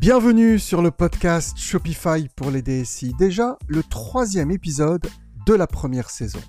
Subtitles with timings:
[0.00, 5.06] Bienvenue sur le podcast Shopify pour les DSI, déjà le troisième épisode
[5.44, 6.40] de la première saison.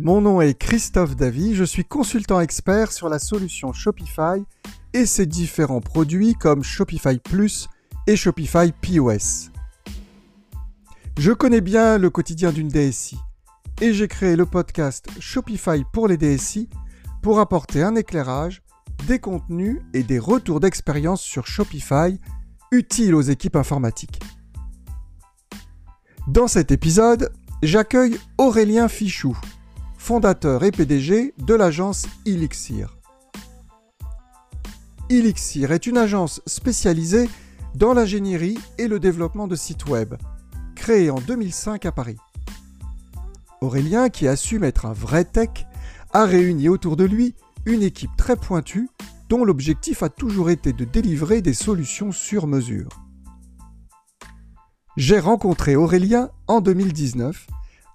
[0.00, 4.42] Mon nom est Christophe Davy, je suis consultant expert sur la solution Shopify
[4.92, 7.68] et ses différents produits comme Shopify Plus
[8.08, 9.52] et Shopify POS.
[11.16, 13.18] Je connais bien le quotidien d'une DSI
[13.80, 16.68] et j'ai créé le podcast Shopify pour les DSI
[17.22, 18.62] pour apporter un éclairage,
[19.06, 22.18] des contenus et des retours d'expérience sur Shopify
[22.70, 24.20] utiles aux équipes informatiques.
[26.26, 29.36] Dans cet épisode, j'accueille Aurélien Fichou,
[29.96, 32.98] fondateur et PDG de l'agence Elixir.
[35.08, 37.30] Elixir est une agence spécialisée
[37.74, 40.14] dans l'ingénierie et le développement de sites web,
[40.74, 42.18] créée en 2005 à Paris.
[43.60, 45.66] Aurélien, qui assume être un vrai tech,
[46.12, 47.34] a réuni autour de lui
[47.68, 48.88] une équipe très pointue
[49.28, 52.88] dont l'objectif a toujours été de délivrer des solutions sur mesure.
[54.96, 57.46] J'ai rencontré Aurélien en 2019,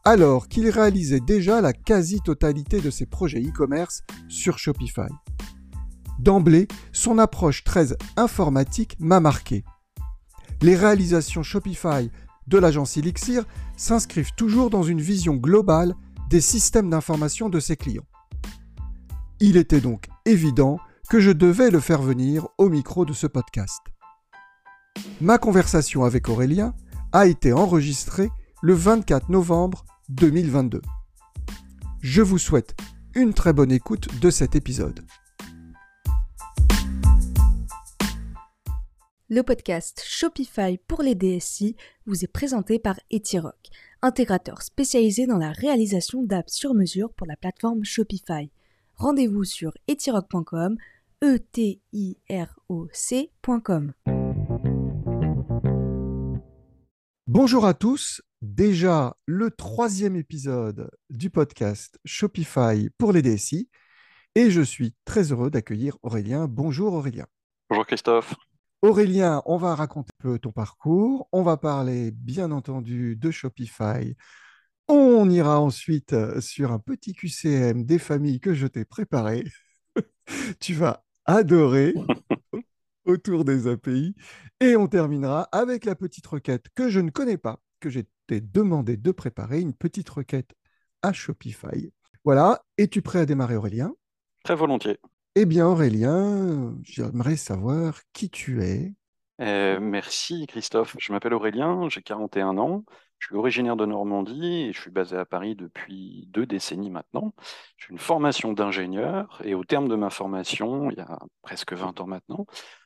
[0.05, 5.09] alors qu'il réalisait déjà la quasi-totalité de ses projets e-commerce sur Shopify.
[6.19, 9.63] D'emblée, son approche très informatique m'a marqué.
[10.61, 12.11] Les réalisations Shopify
[12.47, 13.43] de l'agence Elixir
[13.75, 15.95] s'inscrivent toujours dans une vision globale
[16.29, 18.05] des systèmes d'information de ses clients.
[19.45, 23.81] Il était donc évident que je devais le faire venir au micro de ce podcast.
[25.19, 26.73] Ma conversation avec Aurélien
[27.11, 28.29] a été enregistrée
[28.61, 30.81] le 24 novembre 2022.
[31.99, 32.73] Je vous souhaite
[33.15, 35.01] une très bonne écoute de cet épisode.
[39.27, 43.59] Le podcast Shopify pour les DSI vous est présenté par Etirock,
[44.01, 48.49] intégrateur spécialisé dans la réalisation d'apps sur mesure pour la plateforme Shopify.
[48.95, 50.77] Rendez-vous sur etirock.com,
[51.23, 53.93] e t i r o c.com.
[57.27, 63.69] Bonjour à tous, déjà le troisième épisode du podcast Shopify pour les DSI
[64.35, 66.47] et je suis très heureux d'accueillir Aurélien.
[66.47, 67.25] Bonjour Aurélien.
[67.69, 68.35] Bonjour Christophe.
[68.81, 71.27] Aurélien, on va raconter un peu ton parcours.
[71.31, 74.15] On va parler, bien entendu, de Shopify.
[74.87, 79.43] On ira ensuite euh, sur un petit QCM des familles que je t'ai préparé.
[80.59, 81.93] tu vas adorer
[83.05, 84.15] autour des API.
[84.59, 88.41] Et on terminera avec la petite requête que je ne connais pas, que j'ai t'ai
[88.41, 90.51] demandé de préparer, une petite requête
[91.01, 91.91] à Shopify.
[92.23, 92.63] Voilà.
[92.77, 93.93] Es-tu prêt à démarrer, Aurélien?
[94.43, 94.97] Très volontiers.
[95.35, 98.93] Eh bien, Aurélien, j'aimerais savoir qui tu es.
[99.41, 100.95] Euh, merci Christophe.
[100.99, 102.83] Je m'appelle Aurélien, j'ai 41 ans.
[103.19, 107.33] Je suis originaire de Normandie et je suis basé à Paris depuis deux décennies maintenant.
[107.77, 112.01] J'ai une formation d'ingénieur et au terme de ma formation, il y a presque 20
[112.01, 112.45] ans maintenant,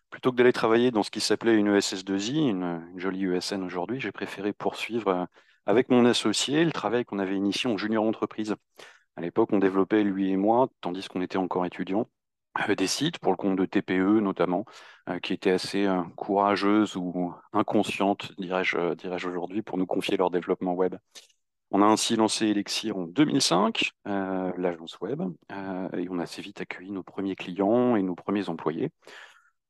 [0.09, 3.99] plutôt que d'aller travailler dans ce qui s'appelait une ESS2I, une, une jolie ESN aujourd'hui,
[3.99, 5.27] j'ai préféré poursuivre
[5.65, 8.55] avec mon associé le travail qu'on avait initié en junior entreprise.
[9.17, 12.07] À l'époque, on développait lui et moi, tandis qu'on était encore étudiants.
[12.69, 14.65] Euh, des sites pour le compte de TPE notamment,
[15.09, 20.31] euh, qui étaient assez euh, courageuses ou inconscientes, dirais-je dirais aujourd'hui, pour nous confier leur
[20.31, 20.95] développement web.
[21.71, 26.91] On a ainsi lancé Elixir en 2005, l'agence web, et on a assez vite accueilli
[26.91, 28.89] nos premiers clients et nos premiers employés.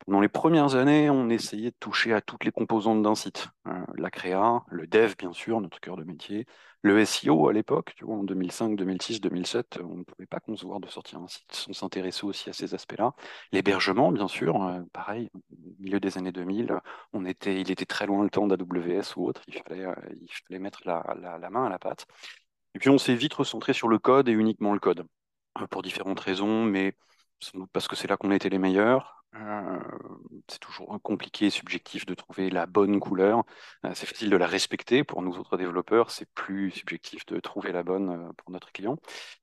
[0.07, 3.49] Dans les premières années, on essayait de toucher à toutes les composantes d'un site.
[3.97, 6.45] la créa, le dev, bien sûr, notre cœur de métier,
[6.81, 11.19] le SEO à l'époque, en 2005, 2006, 2007, on ne pouvait pas concevoir de sortir
[11.19, 13.13] un site sans s'intéresser aussi à ces aspects-là.
[13.51, 16.79] L'hébergement, bien sûr, euh, pareil, au milieu des années 2000,
[17.13, 20.29] on était, il était très loin le temps d'AWS ou autre, il fallait, euh, il
[20.47, 22.05] fallait mettre la, la, main à la pâte.
[22.75, 25.05] Et puis on s'est vite recentré sur le code et uniquement le code,
[25.59, 26.93] euh, pour différentes raisons, mais
[27.39, 29.79] sans doute parce que c'est là qu'on était les meilleurs, euh,
[30.47, 33.43] c'est toujours compliqué, subjectif de trouver la bonne couleur.
[33.85, 37.71] Euh, c'est facile de la respecter pour nous autres développeurs, c'est plus subjectif de trouver
[37.71, 38.97] la bonne euh, pour notre client.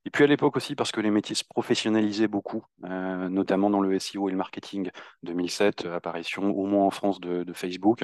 [0.05, 3.97] Et puis à l'époque aussi parce que les métiers se professionnalisaient beaucoup, notamment dans le
[3.99, 4.89] SEO et le marketing.
[5.23, 8.03] 2007, apparition au moins en France de, Facebook.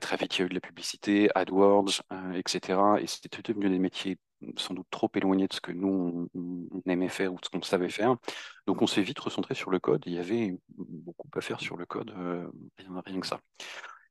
[0.00, 2.02] très vite, il y a eu de la publicité, AdWords,
[2.34, 2.78] etc.
[3.00, 4.18] Et c'était devenu des métiers
[4.56, 7.62] sans doute trop éloigné de ce que nous, on, aimait faire ou de ce qu'on
[7.62, 8.16] savait faire.
[8.66, 10.02] Donc on s'est vite recentré sur le code.
[10.06, 12.46] Il y avait beaucoup à faire sur le code, euh,
[13.06, 13.40] rien, que ça.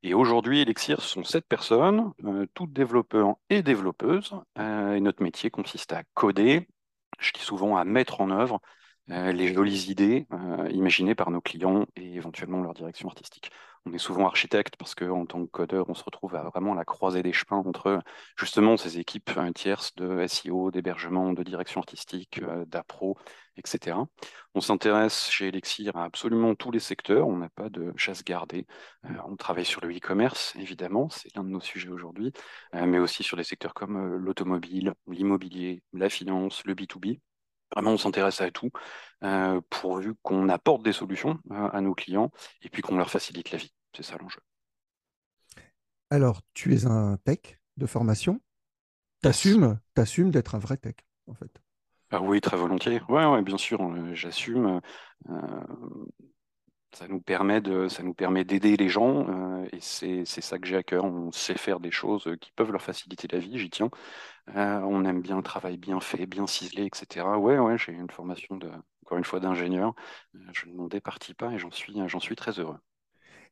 [0.02, 4.34] Et aujourd'hui, Elixir, sont sept personnes, euh, toutes développeurs et développeuses.
[4.58, 6.68] Euh, et notre métier consiste à coder,
[7.18, 8.60] je dis souvent à mettre en œuvre
[9.08, 10.26] les jolies idées
[10.70, 13.52] imaginées par nos clients et éventuellement leur direction artistique.
[13.88, 16.84] On est souvent architecte parce qu'en tant que codeur, on se retrouve à vraiment la
[16.84, 18.00] croisée des chemins entre
[18.36, 23.16] justement ces équipes tierces de SEO, d'hébergement, de direction artistique, d'appro,
[23.56, 23.98] etc.
[24.54, 27.28] On s'intéresse chez Elixir à absolument tous les secteurs.
[27.28, 28.66] On n'a pas de chasse gardée.
[29.24, 32.32] on travaille sur le e-commerce, évidemment, c'est l'un de nos sujets aujourd'hui,
[32.72, 37.20] mais aussi sur des secteurs comme l'automobile, l'immobilier, la finance, le B2B.
[37.74, 38.70] Vraiment, on s'intéresse à tout,
[39.24, 42.30] euh, pourvu qu'on apporte des solutions euh, à nos clients
[42.62, 43.75] et puis qu'on leur facilite la vie.
[43.96, 44.40] C'est ça l'enjeu.
[46.10, 48.40] Alors, tu es un tech de formation.
[49.22, 49.80] Tu assumes,
[50.30, 50.96] d'être un vrai tech,
[51.26, 51.50] en fait.
[52.10, 53.00] Ah oui, très volontiers.
[53.08, 54.80] Oui, ouais, bien sûr, euh, j'assume
[56.96, 60.66] ça nous permet de, ça nous permet d'aider les gens euh, et c'est, ça que
[60.66, 61.04] j'ai à cœur.
[61.04, 63.90] On sait faire des choses qui peuvent leur faciliter la vie, j'y tiens.
[64.56, 67.38] Euh, on aime bien le travail bien fait, bien ciselé, etc.
[67.38, 68.70] Ouais, ouais, j'ai une formation de,
[69.04, 69.94] encore une fois d'ingénieur.
[70.36, 72.78] Euh, je ne m'en départis pas et j'en suis, j'en suis très heureux.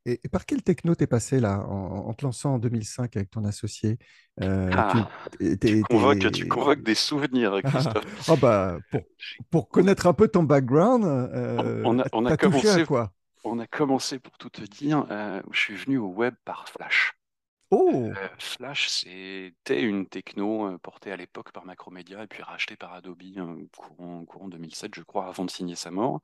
[0.07, 3.99] Et, par quel techno t'es passé là en, te lançant en 2005 avec ton associé?
[4.41, 5.09] Ah,
[5.41, 8.29] tu, convoques, tu, convoques, des souvenirs, Christophe.
[8.29, 9.01] oh bah, pour,
[9.51, 13.13] pour, connaître un peu ton background, on, a, on a commencé à quoi?
[13.45, 17.13] on a commencé, pour tout te dire, euh, je suis venu au web par Flash.
[17.71, 22.77] Oh euh, Flash, c'était une techno euh, portée à l'époque par Macromedia et puis rachetée
[22.77, 23.23] par Adobe
[23.77, 26.21] courant, courant 2007, je crois, avant de signer sa mort.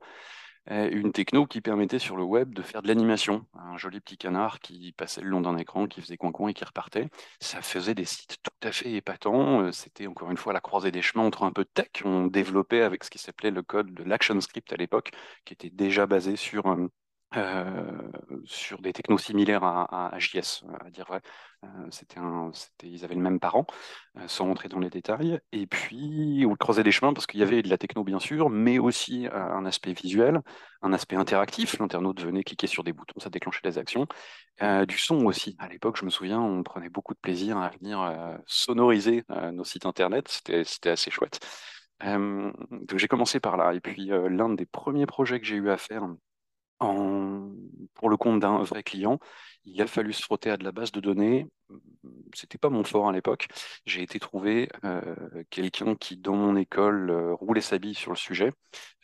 [0.69, 3.45] Une techno qui permettait sur le web de faire de l'animation.
[3.55, 6.63] Un joli petit canard qui passait le long d'un écran, qui faisait coin-coin et qui
[6.63, 7.09] repartait.
[7.39, 9.71] Ça faisait des sites tout à fait épatants.
[9.71, 11.89] C'était encore une fois la croisée des chemins entre un peu de tech.
[12.05, 15.11] On développait avec ce qui s'appelait le code de l'ActionScript à l'époque,
[15.45, 16.87] qui était déjà basé sur euh,
[18.45, 21.21] sur des technos similaires à, JS, à dire vrai.
[21.63, 22.19] Euh, c'était
[22.83, 23.65] ils avaient le même parent,
[24.17, 25.39] euh, sans rentrer dans les détails.
[25.51, 28.49] Et puis, on creusait des chemins parce qu'il y avait de la techno, bien sûr,
[28.49, 30.41] mais aussi un aspect visuel,
[30.81, 31.77] un aspect interactif.
[31.79, 34.07] L'internaute venait cliquer sur des boutons, ça déclenchait des actions.
[34.87, 35.55] du son aussi.
[35.59, 39.23] À l'époque, je me souviens, on prenait beaucoup de plaisir à venir sonoriser
[39.53, 40.27] nos sites internet.
[40.27, 41.39] C'était assez chouette.
[42.03, 43.73] donc j'ai commencé par là.
[43.73, 46.07] Et puis l'un des premiers projets que j'ai eu à faire,
[46.81, 49.19] pour le compte d'un vrai client,
[49.65, 51.47] il a fallu se frotter à de la base de données.
[52.33, 53.47] C'était pas mon fort à l'époque.
[53.85, 55.01] J'ai été trouver euh,
[55.49, 58.51] quelqu'un qui, dans mon école, euh, roulait sa bille sur le sujet,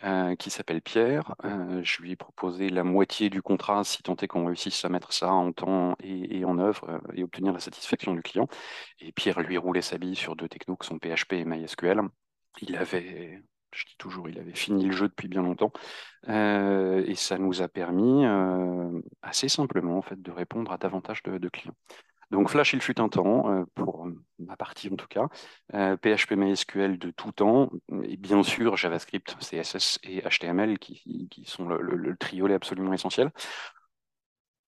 [0.03, 1.35] euh, qui s'appelle Pierre.
[1.43, 5.13] je lui ai proposé la moitié du contrat si tant est qu'on réussisse à mettre
[5.13, 8.47] ça en temps et, en œuvre et obtenir la satisfaction du client.
[8.99, 12.01] Et Pierre lui roulait sa bille sur deux technos qui sont PHP et MySQL.
[12.61, 15.71] Il avait je dis toujours, il avait fini le jeu depuis bien longtemps.
[16.29, 21.23] Euh, et ça nous a permis euh, assez simplement en fait, de répondre à davantage
[21.23, 21.75] de, clients.
[22.31, 24.07] Donc Flash, il fut un temps, euh, pour
[24.39, 25.27] ma partie en tout cas,
[25.71, 27.69] PHP MySQL de tout temps,
[28.03, 33.31] et bien sûr JavaScript, CSS et HTML qui, sont le, le, triolet absolument essentiel.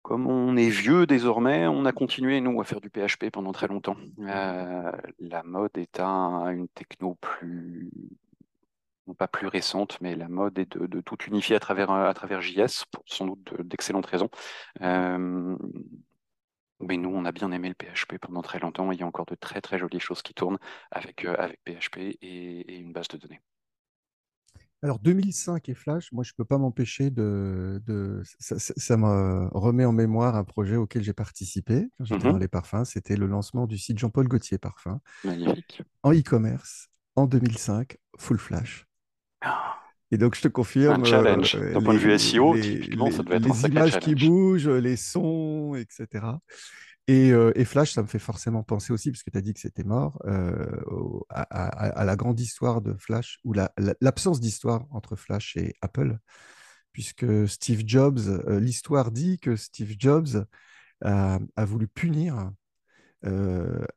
[0.01, 3.67] Comme on est vieux désormais, on a continué, nous, à faire du PHP pendant très
[3.67, 3.97] longtemps.
[4.17, 6.05] la mode est à
[6.53, 7.91] une techno plus
[9.13, 12.85] pas plus récente, mais la mode est de, tout unifier à travers, à travers JS,
[12.91, 14.29] pour sans doute d'excellentes raisons.
[14.81, 15.55] Euh,
[16.81, 18.91] mais nous, on a bien aimé le PHP pendant très longtemps.
[18.91, 20.59] il y a encore de très très jolies choses qui tournent
[20.91, 23.41] avec, euh, avec PHP et, une base de données.
[24.81, 27.81] Alors 2005 et Flash, moi je ne peux pas m'empêcher de...
[27.85, 32.39] de ça, me remet en mémoire un projet auquel j'ai participé quand j'étais dans mhm.
[32.39, 32.85] les parfums.
[32.85, 35.01] C'était le lancement du site Jean-Paul Gaultier Parfum.
[35.25, 35.81] Magnifique.
[36.03, 38.88] En e-commerce en 2005, full Flash.
[40.11, 41.01] Et donc, je te confirme.
[41.01, 41.55] Un challenge.
[41.55, 44.95] Euh, D'un point de vue SEO, typiquement, ça devait être les images qui bougent, les
[44.95, 46.25] sons, etc.
[47.09, 49.59] Euh, et, Flash, ça me fait forcément penser aussi, parce que tu as dit que
[49.59, 50.55] c'était mort, euh,
[51.29, 53.53] à, la grande histoire de Flash, ou
[54.01, 56.17] l'absence d'histoire entre Flash et Apple,
[56.91, 60.45] puisque Steve Jobs, l'histoire dit que Steve Jobs
[61.03, 62.51] a, a voulu punir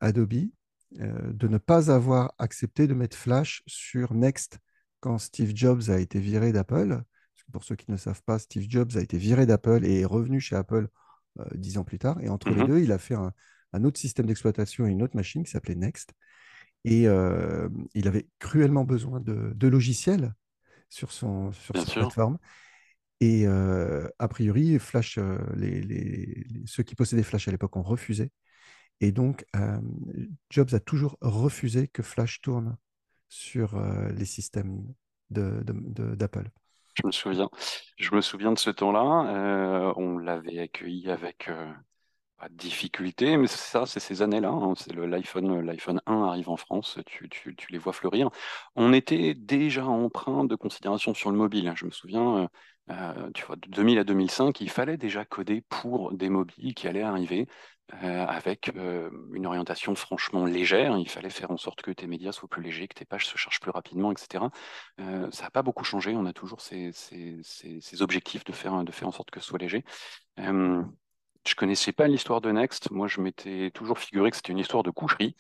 [0.00, 0.50] Adobe
[0.92, 4.58] de ne pas avoir accepté de mettre Flash sur Next
[5.02, 7.02] quand Steve Jobs a été viré d'Apple,
[7.50, 10.40] pour ceux qui ne savent pas, Steve Jobs a été viré d'Apple et est revenu
[10.40, 10.88] chez Apple
[11.40, 12.20] euh, dix ans plus tard.
[12.20, 12.66] Et entre les mhm.
[12.68, 16.12] deux, il a fait un, autre système d'exploitation et une autre machine qui s'appelait Next.
[16.84, 20.34] Et euh, il avait cruellement besoin de, logiciels
[20.88, 22.38] sur, son, sur cette plateforme.
[23.20, 25.18] Et euh, a priori, Flash,
[25.56, 28.30] les, ceux qui possédaient Flash à l'époque ont refusé.
[29.00, 29.44] Et donc,
[30.50, 32.76] Jobs a toujours refusé que Flash tourne
[33.32, 34.84] sur euh, les systèmes
[35.30, 36.50] d'Apple.
[36.94, 37.48] Je me souviens.
[38.52, 39.34] De ce temps-là.
[39.34, 41.72] Euh, on l'avait accueilli avec, euh,
[42.50, 44.50] difficulté, mais c'est ça, c'est ces années-là.
[44.50, 44.74] hein.
[44.94, 47.30] L'iPhone, l'iPhone 1 arrive en France, tu,
[47.70, 48.28] les vois fleurir.
[48.76, 51.68] On était déjà empreint de considération sur le mobile.
[51.68, 51.74] hein.
[51.74, 52.50] Je me souviens,
[53.32, 57.00] tu vois, de 2000 à 2005, il fallait déjà coder pour des mobiles qui allaient
[57.00, 57.46] arriver
[58.02, 60.96] euh, avec euh, une orientation franchement légère.
[60.96, 63.36] Il fallait faire en sorte que tes médias soient plus légers, que tes pages se
[63.36, 64.44] chargent plus rapidement, etc.
[65.00, 66.14] Euh, ça n'a pas beaucoup changé.
[66.16, 66.92] On a toujours ces,
[68.00, 69.84] objectifs de faire, en sorte que ce soit léger.
[70.38, 72.90] Je connaissais pas l'histoire de Next.
[72.92, 75.34] Moi, je m'étais toujours figuré que c'était une histoire de coucherie,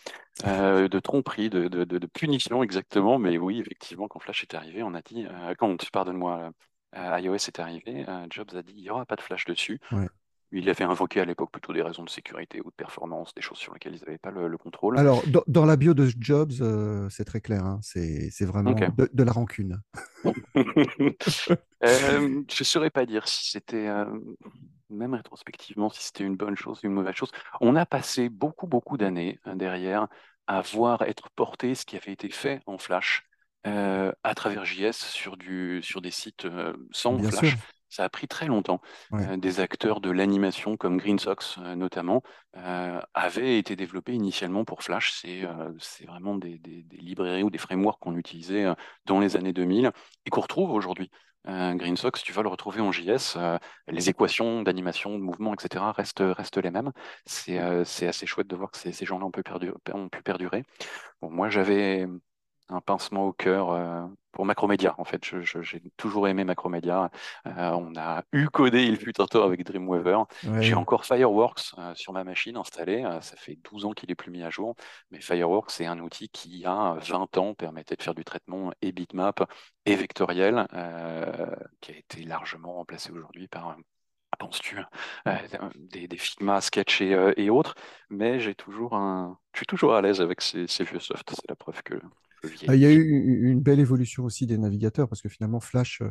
[0.44, 3.18] de tromperie, de, punition exactement.
[3.18, 5.26] Mais oui, effectivement, quand Flash est arrivé, on a dit,
[5.58, 6.50] quand, pardonne-moi,
[6.96, 9.80] iOS est arrivé, Jobs a dit, il n'y aura pas de Flash dessus.
[9.92, 10.08] Ouais.
[10.52, 13.58] Il avait invoqué à l'époque plutôt des raisons de sécurité ou de performance, des choses
[13.58, 14.98] sur lesquelles ils n'avaient pas le, le contrôle.
[14.98, 19.08] Alors, dans, dans la bio de Jobs, euh, c'est très clair, hein, c'est vraiment de,
[19.12, 19.80] de la rancune.
[21.84, 24.06] Euh, je ne saurais pas dire si c'était, euh,
[24.88, 27.32] même rétrospectivement, si c'était une bonne chose ou une mauvaise chose.
[27.60, 30.06] On a passé beaucoup, beaucoup d'années euh, derrière
[30.46, 33.24] à voir être porté ce qui avait été fait en Flash
[33.64, 36.46] à travers JS sur, du, sur des sites
[36.90, 37.50] sans Bien Flash.
[37.50, 37.58] sûr.
[37.94, 38.80] Ça a pris très longtemps.
[39.10, 39.26] Ouais.
[39.26, 42.22] Euh, des acteurs de l'animation comme Green Sox euh, notamment
[42.56, 45.12] euh, avaient été développés initialement pour Flash.
[45.20, 45.42] C'est
[45.78, 48.66] c'est vraiment des, des- des librairies ou des frameworks qu'on utilisait
[49.04, 49.90] dans les années 2000
[50.26, 51.10] et qu'on retrouve aujourd'hui.
[51.44, 53.36] Green Sox, tu vas le retrouver en JS.
[53.88, 55.90] les équations d'animation, de mouvement, etc.
[55.92, 56.92] restent, restent les mêmes.
[57.26, 60.62] C'est assez chouette de voir que ces, ces gens-là ont, pu perdu- ont pu perdurer.
[61.20, 62.06] Bon, moi, j'avais
[62.68, 64.94] un pincement au cœur pour Macromedia.
[64.98, 67.10] En fait, j'ai toujours aimé Macromedia.
[67.46, 70.22] Euh, on a eu codé il fut un temps avec Dreamweaver.
[70.44, 70.62] Ouais.
[70.62, 73.04] J'ai encore Fireworks euh, sur ma machine installée.
[73.04, 74.74] Euh, ça fait 12 ans qu'il est plus mis à jour.
[75.10, 78.24] Mais Fireworks, c'est un outil qui, il y a 20 ans, permettait de faire du
[78.24, 79.48] traitement et bitmap
[79.86, 80.66] et vectoriel,
[81.80, 83.76] qui a été largement remplacé aujourd'hui par,
[84.42, 84.78] penses-tu,
[85.28, 85.36] euh,
[85.76, 87.74] des, des Figma, Sketch et, euh, et autres.
[88.10, 89.38] Mais j'ai toujours un...
[89.54, 91.30] je suis toujours à l'aise avec ces, ces vieux softs.
[91.30, 91.94] C'est la preuve que
[92.66, 96.02] Ah, Il y a eu une belle évolution aussi des navigateurs parce que finalement Flash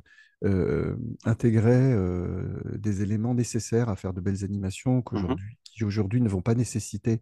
[0.44, 0.96] euh,
[1.26, 6.42] intégrait euh, des éléments nécessaires à faire de belles animations qu'aujourd'hui, qui aujourd'hui ne vont
[6.42, 7.20] pas nécessiter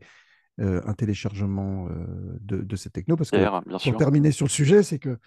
[0.62, 3.16] euh, un téléchargement euh, de, de cette techno.
[3.16, 3.51] Parce que
[3.82, 3.98] pour sûr.
[3.98, 5.18] terminer sur le sujet, c'est que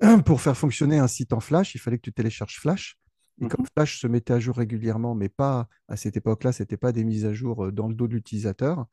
[0.24, 2.98] pour faire fonctionner un site en Flash, il fallait que tu télécharges Flash.
[3.40, 3.66] Et comme Mhm.
[3.76, 7.04] Flash se mettait à jour régulièrement, mais pas à cette époque-là, ce n'était pas des
[7.04, 8.86] mises à jour euh, dans le dos de l'utilisateur.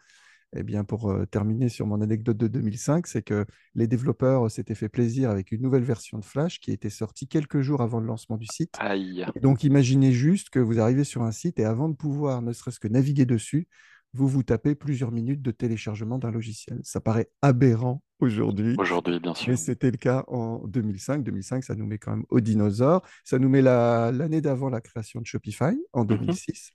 [0.55, 3.45] Eh bien, pour euh, terminer sur mon anecdote de 2005, c'est que
[3.75, 7.27] les développeurs euh, s'étaient fait plaisir avec une nouvelle version de Flash qui était sortie
[7.27, 8.75] quelques jours avant le lancement du site.
[8.79, 9.25] Aïe.
[9.36, 12.53] Et donc, imaginez juste que vous arrivez sur un site et avant de pouvoir ne
[12.53, 13.67] serait-ce que naviguer dessus,
[14.15, 16.79] vous vous tapez plusieurs minutes de téléchargement d'un logiciel.
[16.83, 19.50] Ça paraît aberrant aujourd'hui, Aujourd'hui, bien sûr.
[19.50, 21.24] mais c'était le cas en 2005.
[21.24, 23.01] 2005, ça nous met quand même au dinosaure.
[23.24, 26.74] Ça nous met la- l'année d'avant la création de Shopify, en 2006.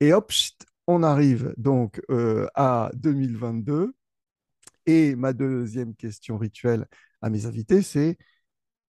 [0.00, 0.54] Et hop, chut,
[0.88, 3.94] on arrive donc euh, à 2022.
[4.86, 6.86] Et ma deuxième question rituelle
[7.20, 8.16] à mes invités, c'est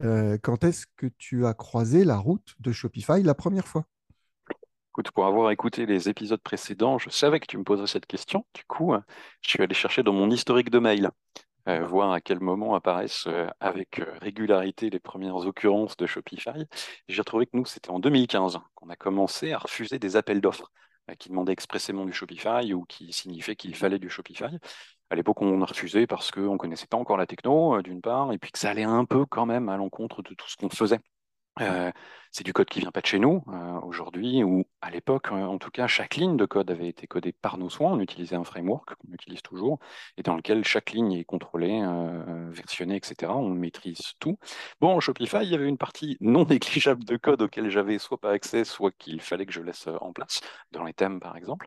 [0.01, 3.83] euh, quand est-ce que tu as croisé la route de Shopify la première fois?
[4.91, 8.45] Écoute, pour avoir écouté les épisodes précédents, je savais que tu me poserais cette question.
[8.53, 8.93] Du coup,
[9.41, 11.11] je suis allé chercher dans mon historique de mail,
[11.67, 13.27] euh, voir à quel moment apparaissent
[13.59, 16.65] avec régularité les premières occurrences de Shopify.
[17.09, 20.71] J'ai retrouvé que nous, c'était en 2015 qu'on a commencé à refuser des appels d'offres
[21.15, 24.57] qui demandaient expressément du Shopify ou qui signifiaient qu'il fallait du Shopify.
[25.09, 28.01] À l'époque, on a refusé parce qu'on ne connaissait pas encore la techno, euh, d'une
[28.01, 30.55] part, et puis que ça allait un peu quand même à l'encontre de tout ce
[30.55, 30.99] qu'on faisait.
[31.61, 31.91] Euh,
[32.31, 35.35] c'est du code qui vient pas de chez nous euh, aujourd'hui, ou à l'époque, euh,
[35.45, 37.91] en tout cas, chaque ligne de code avait été codée par nos soins.
[37.91, 39.79] On utilisait un framework qu'on utilise toujours,
[40.17, 43.35] et dans lequel chaque ligne est contrôlée, euh, versionnée, etc.
[43.35, 44.37] On maîtrise tout.
[44.79, 48.19] Bon, en Shopify, il y avait une partie non négligeable de code auquel j'avais soit
[48.19, 51.65] pas accès, soit qu'il fallait que je laisse en place, dans les thèmes par exemple.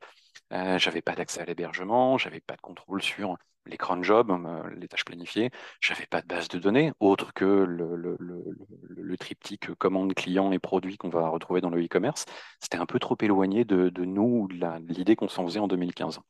[0.51, 4.89] J'avais pas d'accès à l'hébergement, j'avais pas de contrôle sur les cron jobs, euh, les
[4.89, 5.51] tâches planifiées,
[5.81, 11.11] j'avais pas de base de données autre que le, triptyque commande client et produit qu'on
[11.11, 12.25] va retrouver dans le e-commerce.
[12.61, 16.21] C'était un peu trop éloigné de, de nous, de l'idée qu'on s'en faisait en 2015.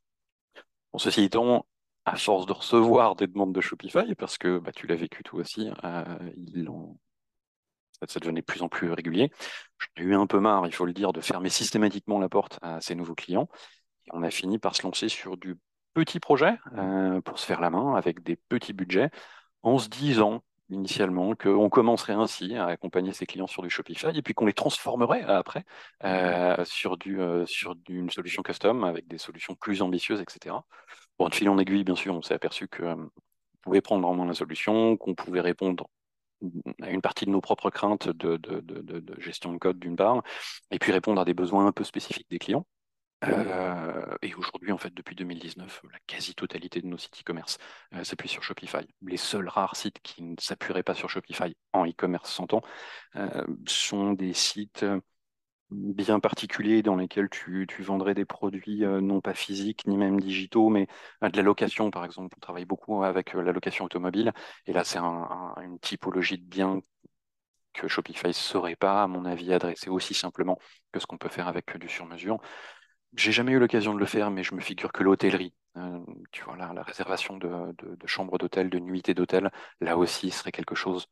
[0.91, 1.65] Bon, ceci étant,
[2.05, 5.39] à force de recevoir des demandes de Shopify, parce que bah, tu l'as vécu toi
[5.39, 6.03] aussi, euh,
[6.37, 6.97] ils ont-
[8.07, 9.31] ça, devenait de plus en plus régulier.
[9.79, 12.59] J'en ai eu un peu marre, il faut le dire, de fermer systématiquement la porte
[12.61, 13.47] à ces nouveaux clients.
[14.07, 15.55] Et on a fini par se lancer sur du
[15.93, 19.09] petit projet euh, pour se faire la main avec des petits budgets,
[19.63, 24.21] en se disant initialement qu'on commencerait ainsi à accompagner ses clients sur du Shopify et
[24.21, 25.65] puis qu'on les transformerait après
[26.03, 30.55] euh, sur, du, euh, sur une solution custom avec des solutions plus ambitieuses, etc.
[31.19, 33.09] Bon, de fil en aiguille, bien sûr, on s'est aperçu qu'on
[33.61, 35.87] pouvait prendre en main la solution, qu'on pouvait répondre
[36.81, 38.39] à une partie de nos propres craintes de
[39.19, 40.23] gestion de code d'une part,
[40.71, 42.65] et puis répondre à des besoins un peu spécifiques des clients.
[44.21, 47.57] Et aujourd'hui, en fait, depuis 2019, la quasi-totalité de nos sites e-commerce
[48.03, 48.85] s'appuient sur Shopify.
[49.01, 52.61] Les seuls rares sites qui ne s'appuieraient pas sur Shopify en e-commerce 100 ans
[53.67, 54.85] sont des sites
[55.73, 60.87] bien particuliers dans lesquels tu, vendrais des produits non pas physiques ni même digitaux, mais
[61.21, 62.35] de la location, par exemple.
[62.37, 64.33] On travaille beaucoup avec la location automobile.
[64.67, 66.79] Et là, c'est une typologie de biens
[67.73, 70.59] que Shopify ne saurait pas, à mon avis, adresser aussi simplement
[70.91, 72.39] que ce qu'on peut faire avec du sur-mesure.
[73.15, 75.99] J'ai jamais eu l'occasion de le faire, mais je me figure que l'hôtellerie, euh,
[76.31, 79.51] tu vois, la, réservation de, chambres d'hôtel, de nuitées d'hôtel,
[79.81, 81.07] là aussi serait quelque chose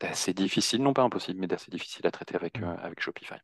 [0.00, 3.36] d'assez difficile, non pas impossible, mais d'assez difficile à traiter avec, euh, avec Shopify.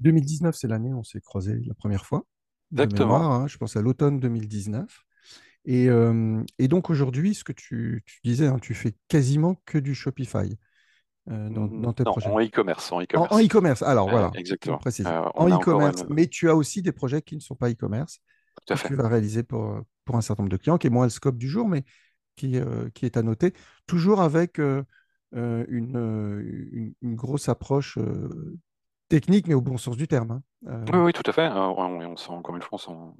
[0.00, 2.24] 2019, c'est l'année où on s'est croisé la première fois.
[2.72, 3.32] Exactement.
[3.32, 5.04] Hein, je pense à l'automne 2019.
[5.64, 9.78] Et, euh, et donc aujourd'hui, ce que tu, tu disais, hein, tu fais quasiment que
[9.78, 10.56] du Shopify.
[11.30, 12.90] Euh, dans, tes projets En e-commerce.
[12.90, 13.82] En e-commerce.
[13.82, 14.30] Alors euh, voilà.
[14.34, 14.80] Exactement.
[14.84, 16.04] Euh, en e-commerce.
[16.08, 18.20] Mais tu as aussi des projets qui ne sont pas e-commerce.
[18.66, 18.88] Tout à fait.
[18.88, 21.36] Tu vas réaliser pour, pour un certain nombre de clients, qui est moins le scope
[21.36, 21.84] du jour, mais
[22.36, 22.58] qui,
[22.94, 23.54] qui est à noter.
[23.86, 24.84] Toujours avec une,
[27.00, 27.98] une, grosse approche
[29.08, 30.42] technique, mais au bon sens du terme.
[30.66, 30.84] Hein.
[30.92, 31.48] Oui, oui, tout à fait.
[31.48, 33.14] on, on sent, encore une fois, on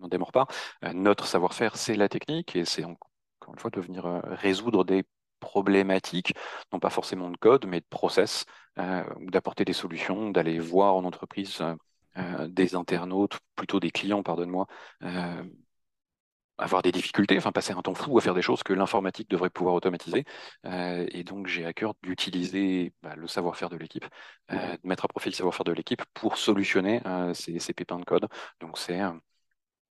[0.00, 0.46] n'en démord pas.
[0.92, 3.08] notre savoir-faire, c'est la technique et c'est encore
[3.54, 5.04] une fois de venir résoudre des
[5.42, 6.34] problématiques,
[6.72, 8.46] non pas forcément de code, mais de process,
[8.78, 11.74] euh, d'apporter des solutions, d'aller voir en entreprise euh,
[12.16, 14.66] euh, des internautes, plutôt des clients, pardonne-moi,
[16.58, 19.50] avoir des difficultés, enfin passer un temps fou à faire des choses que l'informatique devrait
[19.50, 20.24] pouvoir automatiser.
[20.64, 24.04] et donc j'ai à cœur d'utiliser bah, le savoir-faire de l'équipe,
[24.50, 27.00] de mettre à profit le savoir-faire de l'équipe pour solutionner
[27.34, 28.28] ces, ces, pépins de code.
[28.60, 29.00] Donc c'est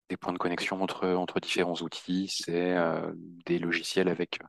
[0.09, 2.75] des points de connexion entre, entre différents outils, c'est
[3.45, 4.39] des logiciels avec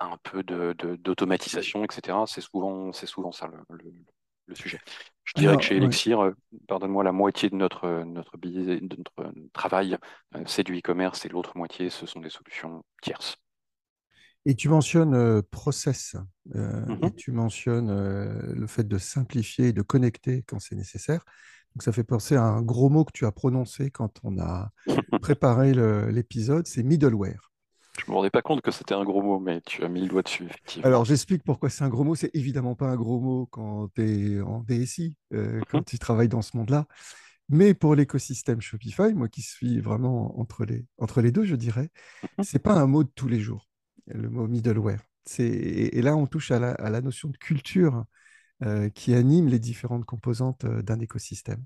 [0.00, 2.18] un peu d'automatisation, etc.
[2.26, 4.78] C'est souvent, souvent ça le, sujet.
[5.24, 6.32] Je dirais que chez Elixir, euh,
[6.68, 9.98] pardonne-moi, la moitié de notre, notre, de notre travail,
[10.36, 13.36] euh, c'est du e-commerce et l'autre moitié, ce sont des solutions tierces.
[14.44, 16.14] Et tu mentionnes euh, process,
[16.48, 17.08] mm-hmm.
[17.08, 21.24] et tu mentionnes le fait de simplifier et de connecter quand c'est nécessaire.
[21.74, 24.70] Donc ça fait penser à un gros mot que tu as prononcé quand on a
[25.20, 25.74] préparé
[26.12, 27.50] l'épisode, c'est middleware.
[27.98, 30.00] Je ne me rendais pas compte que c'était un gros mot, mais tu as mis
[30.00, 30.86] le doigt dessus, effectivement.
[30.86, 32.14] Alors, j'explique pourquoi c'est un gros mot.
[32.14, 35.64] C'est évidemment pas un gros mot quand tu es en DSI, euh, mhm.
[35.70, 36.86] quand tu travailles dans ce monde-là.
[37.48, 41.90] Mais pour l'écosystème Shopify, moi qui suis vraiment entre les, entre les deux, je dirais,
[42.22, 42.44] mhm.
[42.44, 43.68] c'est pas un mot de tous les jours,
[44.06, 45.00] le mot middleware.
[45.38, 48.04] Et, et là, on touche à la, notion de culture
[48.62, 51.64] euh, qui anime les différentes composantes euh, d'un écosystème.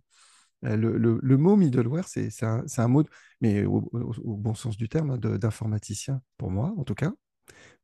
[0.65, 3.05] Euh, le, mot middleware, c'est un, mot,
[3.41, 3.81] mais au,
[4.37, 7.13] bon sens du terme, hein, d'informaticien, pour moi en tout cas,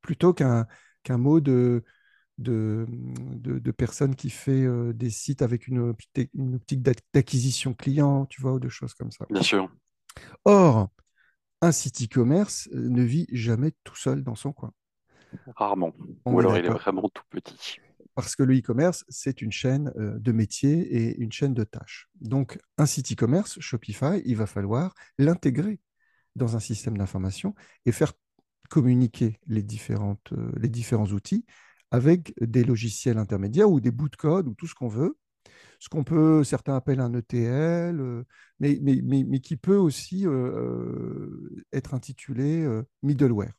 [0.03, 0.67] plutôt qu'un
[1.09, 1.85] mot de,
[2.39, 5.95] de, de, personne qui fait euh, des sites avec une,
[6.35, 9.27] une optique d'acquisition client, tu vois, ou de choses comme ça.
[9.31, 9.71] Bien sûr.
[10.45, 10.91] Or,
[11.63, 14.73] un site e-commerce euh, ne vit jamais tout seul dans son coin.
[15.57, 15.93] Rarement.
[16.25, 17.79] ou alors il est vraiment tout petit
[18.17, 22.09] parce que le e-commerce, c'est une chaîne euh, de métiers et une chaîne de tâches.
[22.23, 25.81] Donc, un site e-commerce, Shopify, il va falloir l'intégrer
[26.35, 28.15] dans un système d'information et faire
[28.71, 31.45] communiquer les, différentes, euh, les différents outils
[31.91, 35.19] avec des logiciels intermédiaires ou des bouts de code ou tout ce qu'on veut.
[35.79, 38.25] Ce qu'on peut, certains appellent un ETL, euh,
[38.61, 40.25] mais, mais, mais, qui peut aussi
[41.73, 42.67] être intitulé
[43.03, 43.53] middleware.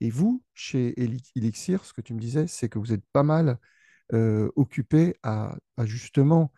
[0.00, 3.58] Et vous, chez Elixir, ce que tu me disais, c'est que vous êtes pas mal
[4.12, 6.52] euh, occupé à, justement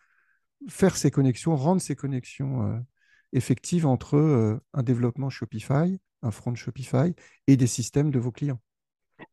[0.68, 2.78] faire ces connexions, rendre ces connexions euh,
[3.32, 7.14] effectives entre euh, un développement Shopify, un front Shopify
[7.46, 8.60] et des systèmes de vos clients.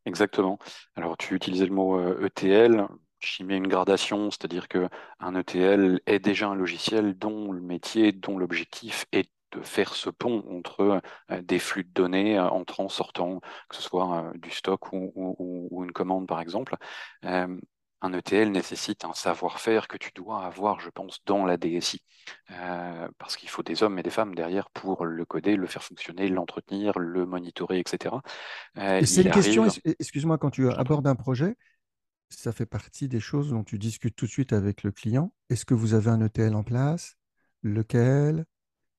[0.06, 0.60] Exactement.
[0.94, 2.86] Alors, tu utilisais le mot ETL.
[3.18, 8.38] J'y mets une gradation, c'est-à-dire qu'un ETL est déjà un logiciel dont le métier, dont
[8.38, 11.00] l'objectif est de faire ce pont entre
[11.42, 16.40] des flux de données entrant, sortant, que ce soit du stock ou, une commande par
[16.40, 16.76] exemple.
[18.04, 22.02] Un ETL nécessite un savoir-faire que tu dois avoir, je pense, dans la DSI.
[23.18, 26.28] parce qu'il faut des hommes et des femmes derrière pour le coder, le faire fonctionner,
[26.28, 28.16] l'entretenir, le monitorer, etc.
[28.76, 29.66] C'est une question,
[29.98, 31.56] excuse-moi, quand tu abordes un projet,
[32.28, 35.32] ça fait partie des choses dont tu discutes tout de suite avec le client.
[35.50, 37.16] Est-ce que vous avez un ETL en place?
[37.62, 38.44] Lequel?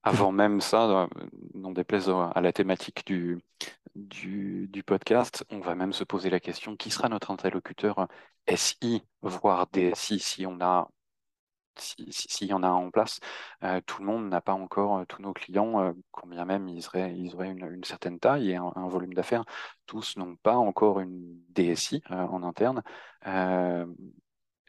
[0.06, 1.08] Avant même ça, euh,
[1.56, 3.42] non déplaise à la thématique du,
[4.86, 8.08] podcast, on va même se poser la question qui sera notre interlocuteur
[8.56, 10.88] SI, voire DSI, si on a
[11.78, 13.20] s'il y en a un en place,
[13.64, 17.12] euh, tout le monde n'a pas encore, euh, tous nos clients, combien même ils auraient
[17.12, 19.44] une, certaine taille et un, volume d'affaires,
[19.86, 22.82] tous n'ont pas encore une DSI en interne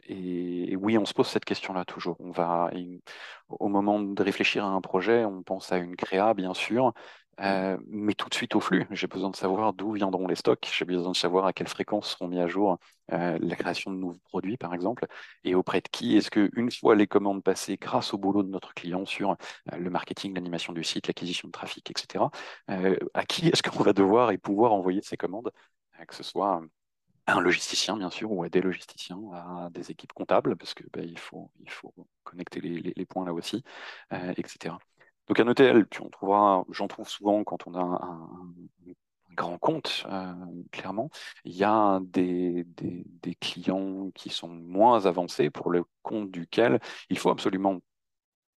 [0.07, 2.15] et, oui, on se pose cette question-là toujours.
[2.19, 2.71] On va,
[3.49, 6.93] au moment de réfléchir à un projet, on pense à une créa, bien sûr,
[7.41, 8.87] euh, mais tout de suite au flux.
[8.91, 10.67] J'ai besoin de savoir d'où viendront les stocks.
[10.75, 12.79] J'ai besoin de savoir à quelle fréquence seront mis à jour
[13.11, 15.05] euh, la création de nouveaux produits, par exemple,
[15.43, 16.17] et auprès de qui.
[16.17, 19.89] Est-ce qu'une fois les commandes passées, grâce au boulot de notre client sur euh, le
[19.89, 22.25] marketing, l'animation du site, l'acquisition de trafic, etc.,
[22.67, 25.51] à qui est-ce qu'on va devoir et pouvoir envoyer ces commandes,
[26.07, 26.61] que ce soit
[27.27, 31.01] un logisticien, bien sûr, ou à des logisticiens, à des équipes comptables, parce que bah,
[31.17, 33.63] faut, il faut connecter les, points là aussi,
[34.11, 34.75] etc.
[35.27, 38.29] Donc un ETL, tu en trouveras, j'en trouve souvent quand on a un,
[39.37, 40.33] grand compte, euh,
[40.71, 41.09] clairement.
[41.45, 42.65] Il y a des,
[43.39, 47.79] clients qui sont moins avancés pour le compte duquel il faut absolument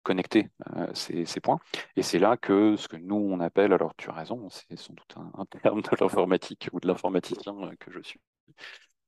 [0.04, 1.60] connecter euh, ces, points.
[1.96, 4.94] Et c'est là que ce que nous, on appelle, alors tu as raison, c'est sans
[4.94, 8.20] doute un, terme de l'informatique ou de l'informaticien euh, que je suis,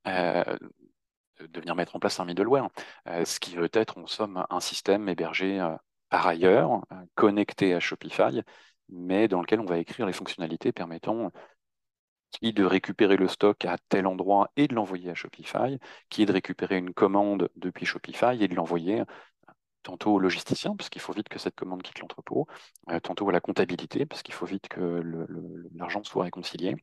[0.06, 2.70] de venir mettre en place un middleware,
[3.06, 5.60] ce qui veut être en somme un système hébergé
[6.12, 8.44] par ailleurs, euh, connecté à Shopify,
[8.90, 11.32] mais dans lequel on va écrire les fonctionnalités permettant
[12.32, 16.34] qui de récupérer le stock à tel endroit et de l'envoyer à Shopify, qui de
[16.34, 19.04] récupérer une commande depuis Shopify et de l'envoyer
[19.84, 22.46] tantôt au logisticien, parce qu'il faut vite que cette commande quitte l'entrepôt,
[22.90, 25.02] euh, tantôt à la comptabilité, parce qu'il faut vite que
[25.74, 26.76] l'argent soit réconcilié,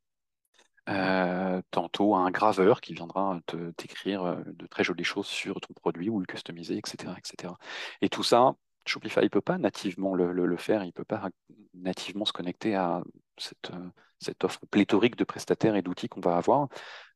[0.88, 3.40] euh, tantôt à un graveur qui viendra
[3.76, 7.14] t'écrire de très jolies choses sur ton produit ou le customiser, etc.
[7.18, 7.54] etc.
[8.00, 8.54] Et tout ça,
[8.88, 11.28] Shopify ne peut pas nativement le, faire, il ne peut pas
[11.74, 13.02] nativement se connecter à
[13.36, 16.68] cette, euh, cette offre pléthorique de prestataires et d'outils qu'on va avoir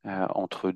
[0.07, 0.73] euh, entre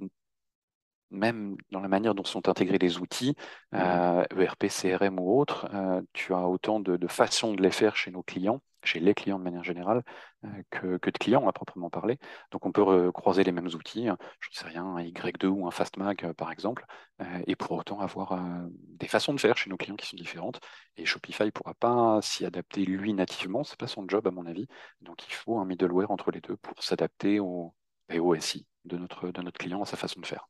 [1.11, 3.37] même dans la manière dont sont intégrés les outils,
[3.73, 4.67] ERP, mmh.
[4.67, 8.11] e CRM ou autres, euh, tu as autant de, de, façons de les faire chez
[8.11, 10.03] nos clients chez les clients de manière générale
[10.45, 12.19] euh, que, de clients à proprement parler.
[12.51, 14.17] Donc on peut croiser les mêmes outils, hein.
[14.41, 16.87] je ne sais rien, un Y2 ou un FastMag euh, par exemple,
[17.21, 20.61] euh, et pour autant avoir des façons de faire chez nos clients qui sont différentes.
[20.97, 24.31] Et Shopify ne pourra pas s'y adapter lui nativement, ce n'est pas son job à
[24.31, 24.67] mon avis.
[25.01, 27.75] Donc il faut un middleware entre les deux pour s'adapter au,
[28.11, 30.49] au SI de notre, de notre client à sa façon de faire.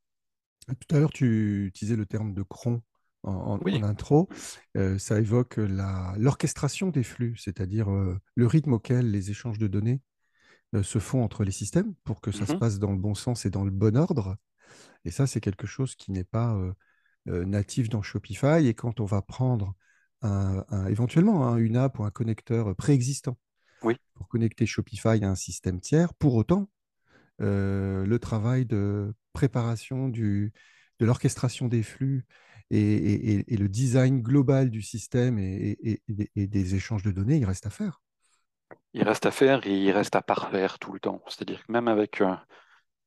[0.66, 2.82] Tout à l'heure, tu utilisais le terme de cron
[3.26, 4.28] en, intro,
[4.76, 10.00] euh, ça évoque l'orchestration des flux, c'est-à-dire euh, le rythme auquel les échanges de données
[10.74, 13.14] euh, se font entre les systèmes pour que ça se mmh passe dans le bon
[13.14, 14.36] sens et dans le bon ordre.
[15.04, 16.58] Et ça, c'est quelque chose qui n'est pas
[17.26, 18.66] natif dans Shopify.
[18.66, 19.74] Et quand on va prendre
[20.22, 23.38] un, éventuellement hein, une app ou un connecteur préexistant
[24.14, 26.68] pour connecter Shopify à un système tiers, pour autant,
[27.38, 30.52] le travail de préparation du,
[30.98, 32.26] de l'orchestration des flux
[32.70, 36.00] et, le design global du système et,
[36.36, 38.00] des échanges de données, il reste à faire.
[38.92, 41.22] Il reste à faire et il reste à parfaire tout le temps.
[41.28, 42.34] C'est-à-dire que même avec, euh,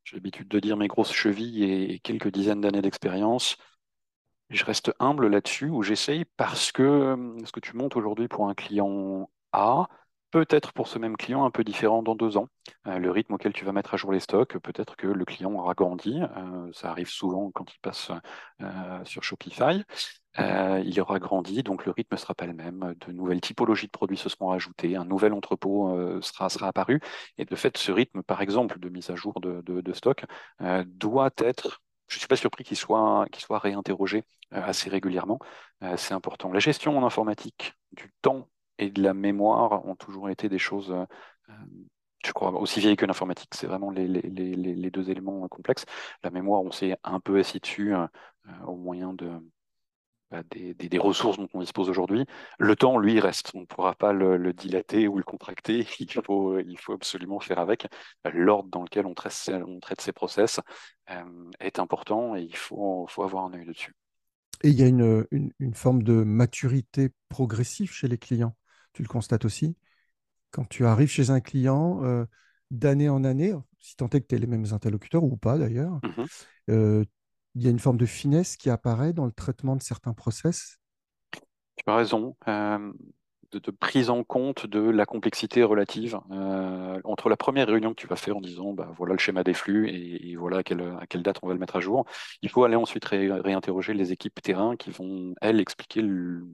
[0.04, 3.58] j'ai l'habitude de dire mes grosses chevilles et quelques dizaines d'années d'expérience,
[4.50, 8.48] je reste humble là-dessus où j'essaye parce que euh, ce que tu montes aujourd'hui pour
[8.48, 9.88] un client A,
[10.32, 12.48] peut-être pour ce même client un peu différent dans deux ans.
[12.88, 15.54] Euh, le rythme auquel tu vas mettre à jour les stocks, peut-être que le client
[15.54, 16.20] aura grandi.
[16.22, 18.12] Euh, ça arrive souvent quand il passe
[18.62, 19.84] euh, sur Shopify.
[20.38, 22.96] il aura grandi, donc le rythme ne sera pas le même.
[23.06, 27.02] De nouvelles typologies de produits se seront ajoutées, un nouvel entrepôt sera, apparu.
[27.38, 30.26] Et de fait, ce rythme, par exemple, de mise à jour de, de, stock,
[30.86, 35.40] doit être je ne suis pas surpris qu'il soit, qu'il soit réinterrogé assez régulièrement.
[35.98, 36.52] c'est important.
[36.52, 38.48] La gestion en informatique du temps
[38.80, 41.06] et de la mémoire ont toujours été des choses, euh,
[41.50, 41.54] euh,
[42.26, 43.54] je crois, aussi vieilles que l'informatique.
[43.54, 45.86] C'est vraiment les, les, les, deux éléments complexes.
[46.24, 48.08] La mémoire, on s'est un peu assis dessus euh,
[48.66, 49.30] au moyen de,
[50.32, 52.26] bah, des, des, ressources dont on dispose aujourd'hui.
[52.58, 53.52] Le temps, lui, reste.
[53.54, 55.86] On ne pourra pas le, dilater ou le contracter.
[56.00, 57.88] Il faut, il faut absolument faire avec.
[58.34, 60.62] L'ordre dans lequel on traite, on traite ces process
[61.60, 63.94] est important et il faut, faut avoir un œil dessus.
[64.64, 68.56] Et il y a une, une, une, forme de maturité progressive chez les clients?
[68.94, 69.76] Tu le constates aussi.
[70.52, 72.26] Quand tu arrives chez un client, euh,
[72.72, 76.00] d'année en année, si tant est que tu es les mêmes interlocuteurs ou pas d'ailleurs,
[76.04, 76.26] mmh
[76.70, 77.04] euh,
[77.56, 80.78] il y a une forme de finesse qui apparaît dans le traitement de certains process.
[81.32, 82.38] Tu as raison.
[82.48, 82.94] Euh,
[83.52, 86.20] de, prise en compte de la complexité relative
[87.04, 89.56] entre la première réunion que tu vas faire en disant bah, voilà le schéma des
[89.56, 92.06] flux et, voilà à quelle, à quelle, date on va le mettre à jour.
[92.44, 96.46] Il faut aller ensuite réinterroger les équipes terrain qui vont, elles, expliquer le,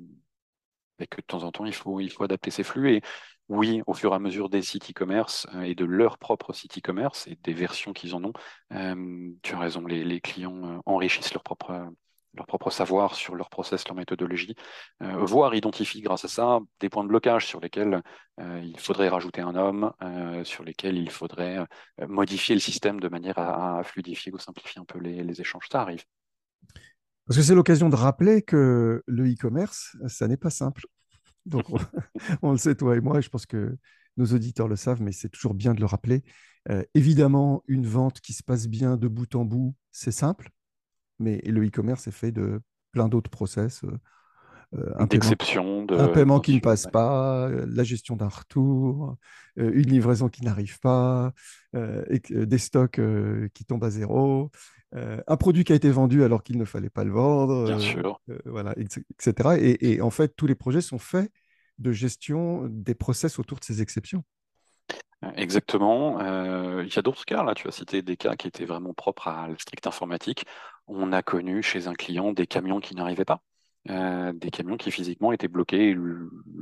[1.00, 2.96] et que de temps en temps, il faut, il faut adapter ces flux.
[2.96, 3.02] Et
[3.50, 6.78] oui, au fur et à mesure des sites e-commerce euh, et de leur propre site
[6.80, 8.34] e-commerce et des versions qu'ils en ont,
[8.74, 11.88] euh, tu as raison, les, clients euh, enrichissent leur propre,
[12.34, 14.56] leur propre savoir sur leur process, leur méthodologie,
[15.00, 18.02] voire identifient grâce à ça des points de blocage sur lesquels
[18.40, 19.94] il faudrait rajouter un homme,
[20.44, 21.66] sur lesquels il faudrait
[22.10, 25.68] modifier le système de manière à, fluidifier ou simplifier un peu les, les échanges.
[25.72, 26.04] Ça arrive.
[27.28, 30.86] Parce que c'est l'occasion de rappeler que le e-commerce, ça n'est pas simple.
[31.46, 31.66] Donc,
[32.42, 33.78] on, le sait, toi et moi, et je pense que
[34.18, 36.24] nos auditeurs le savent, mais c'est toujours bien de le rappeler.
[36.70, 40.50] Euh, évidemment, une vente qui se passe bien de bout en bout, c'est simple,
[41.20, 42.62] mais le e-commerce est fait de
[42.92, 43.84] plein d'autres process.
[43.84, 44.00] Euh,
[44.76, 45.08] euh, un
[46.08, 49.16] paiement qui ne passe pas, la gestion d'un retour,
[49.56, 51.32] une livraison qui n'arrive pas,
[51.74, 53.00] des stocks
[53.54, 54.52] qui tombent à zéro,
[54.94, 57.66] un produit qui a été vendu alors qu'il ne fallait pas le vendre.
[57.66, 58.20] Bien sûr.
[58.46, 59.58] voilà, etc.
[59.60, 61.32] Et, et, en fait, tous les projets sont faits
[61.80, 64.24] de gestion des process autour de ces exceptions.
[65.36, 66.20] Exactement.
[66.20, 68.94] Euh, il y a d'autres cas, là, tu as cité des cas qui étaient vraiment
[68.94, 70.46] propres à la stricte informatique.
[70.88, 73.42] On a connu chez un client des camions qui n'arrivaient pas.
[73.92, 75.96] Euh, des camions qui physiquement étaient bloqués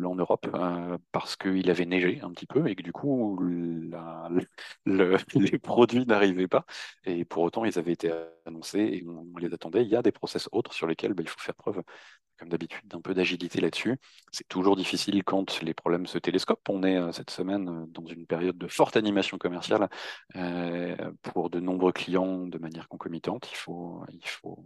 [0.04, 3.40] en Europe euh, parce qu'il avait neigé un petit peu et que du coup
[4.86, 6.66] les produits n'arrivaient pas
[7.06, 8.12] et pour autant ils avaient été
[8.46, 9.84] annoncés et on, les attendait.
[9.84, 11.82] Il y a des process autres sur lesquels bah, il faut faire preuve
[12.38, 13.98] comme d'habitude, d'un peu d'agilité là-dessus.
[14.32, 16.68] C'est toujours difficile quand les problèmes se télescopent.
[16.68, 19.88] On est euh, cette semaine dans une période de forte animation commerciale
[21.22, 23.50] pour de nombreux clients de manière concomitante.
[23.52, 24.66] Il faut, il faut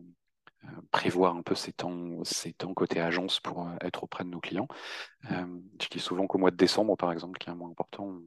[0.91, 4.67] prévoir un peu ces temps, ces temps côté agence pour être auprès de nos clients.
[5.29, 8.19] je dis souvent qu'au mois de décembre, par exemple, qui est un mois important,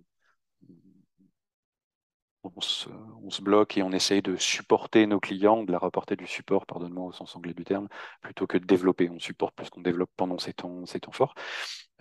[2.42, 6.66] on se, bloque et on essaye de supporter nos clients, de la rapporter du support,
[6.66, 7.88] pardonne-moi au sens anglais du terme,
[8.22, 9.10] plutôt que de développer.
[9.10, 11.34] On supporte plus qu'on développe pendant ces temps, ces temps forts.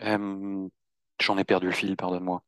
[0.02, 0.68] Euh,
[1.22, 2.44] j'en ai perdu le fil, pardonne-moi.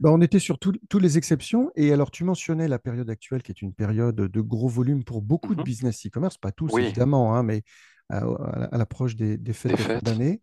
[0.00, 1.70] Ben, on était sur toutes les exceptions.
[1.74, 5.22] Et alors, tu mentionnais la période actuelle qui est une période de gros volume pour
[5.22, 5.64] beaucoup de mhm.
[5.64, 7.62] business e-commerce, pas tous évidemment, hein, mais
[8.08, 10.40] à, l'approche des, fêtes d'année.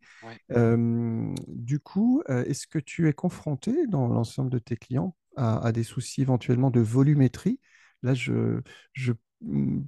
[0.52, 5.72] Euh, du coup, euh, est-ce que tu es confronté dans l'ensemble de tes clients à,
[5.72, 7.60] des soucis éventuellement de volumétrie?
[8.02, 8.60] Là, je,
[8.94, 9.14] je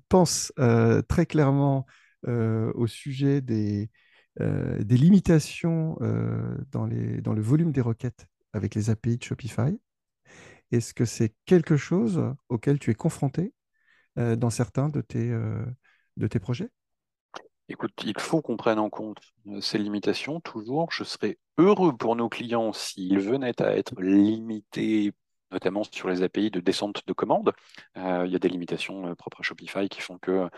[0.09, 1.85] pense euh, très clairement
[2.27, 3.89] euh, au sujet des,
[4.39, 5.97] des limitations
[6.71, 9.80] dans, les, dans le volume des requêtes avec les API de Shopify.
[10.72, 13.54] Est-ce que c'est quelque chose auquel tu es confronté
[14.15, 15.30] dans certains de tes,
[16.18, 16.70] de tes projets?
[17.68, 19.20] Écoute, il faut qu'on prenne en compte
[19.62, 20.91] ces limitations toujours.
[20.91, 25.13] Je serais heureux pour nos clients s'ils venaient à être limités
[25.52, 27.54] notamment sur les API de descente de commandes.
[27.98, 30.50] Euh, il y a des limitations euh, propres à Shopify qui font que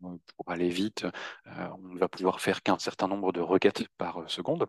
[0.00, 1.06] pour aller vite,
[1.46, 4.66] euh, on ne va pouvoir faire qu'un certain nombre de requêtes par seconde.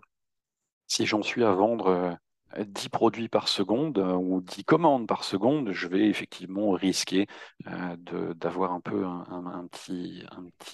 [0.87, 2.17] Si j'en suis à vendre
[2.57, 7.27] 10 produits par seconde euh, ou 10 commandes par seconde, je vais effectivement risquer
[7.67, 10.23] euh, d'avoir un peu un, petit,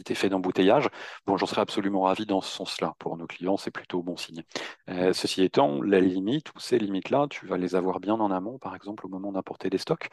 [0.10, 0.90] effet d'embouteillage.
[1.26, 2.96] Bon, j'en serais absolument ravi dans ce sens-là.
[3.00, 4.44] Pour nos clients, c'est plutôt bon signe.
[4.90, 8.58] Euh, ceci étant, la limite ou ces limites-là, tu vas les avoir bien en amont,
[8.58, 10.10] par exemple au moment d'importer des stocks.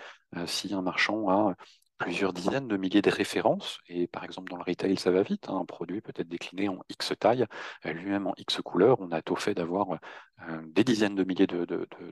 [0.46, 1.54] si un marchand a
[1.98, 3.78] plusieurs dizaines de milliers de références.
[3.88, 5.48] Et par exemple, dans le retail, ça va vite.
[5.48, 5.58] Hein.
[5.58, 7.46] Un produit peut être décliné en X taille,
[7.86, 9.00] euh, lui-même en X couleurs.
[9.00, 11.46] On a tout fait d'avoir euh, des dizaines de milliers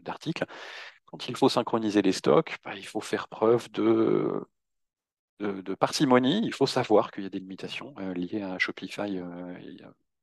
[0.03, 0.45] d'articles.
[1.07, 4.47] Quand il faut synchroniser les stocks, bah, il faut faire preuve de,
[5.41, 6.41] de, parcimonie.
[6.45, 9.21] Il faut savoir qu'il y a des limitations euh, liées à Shopify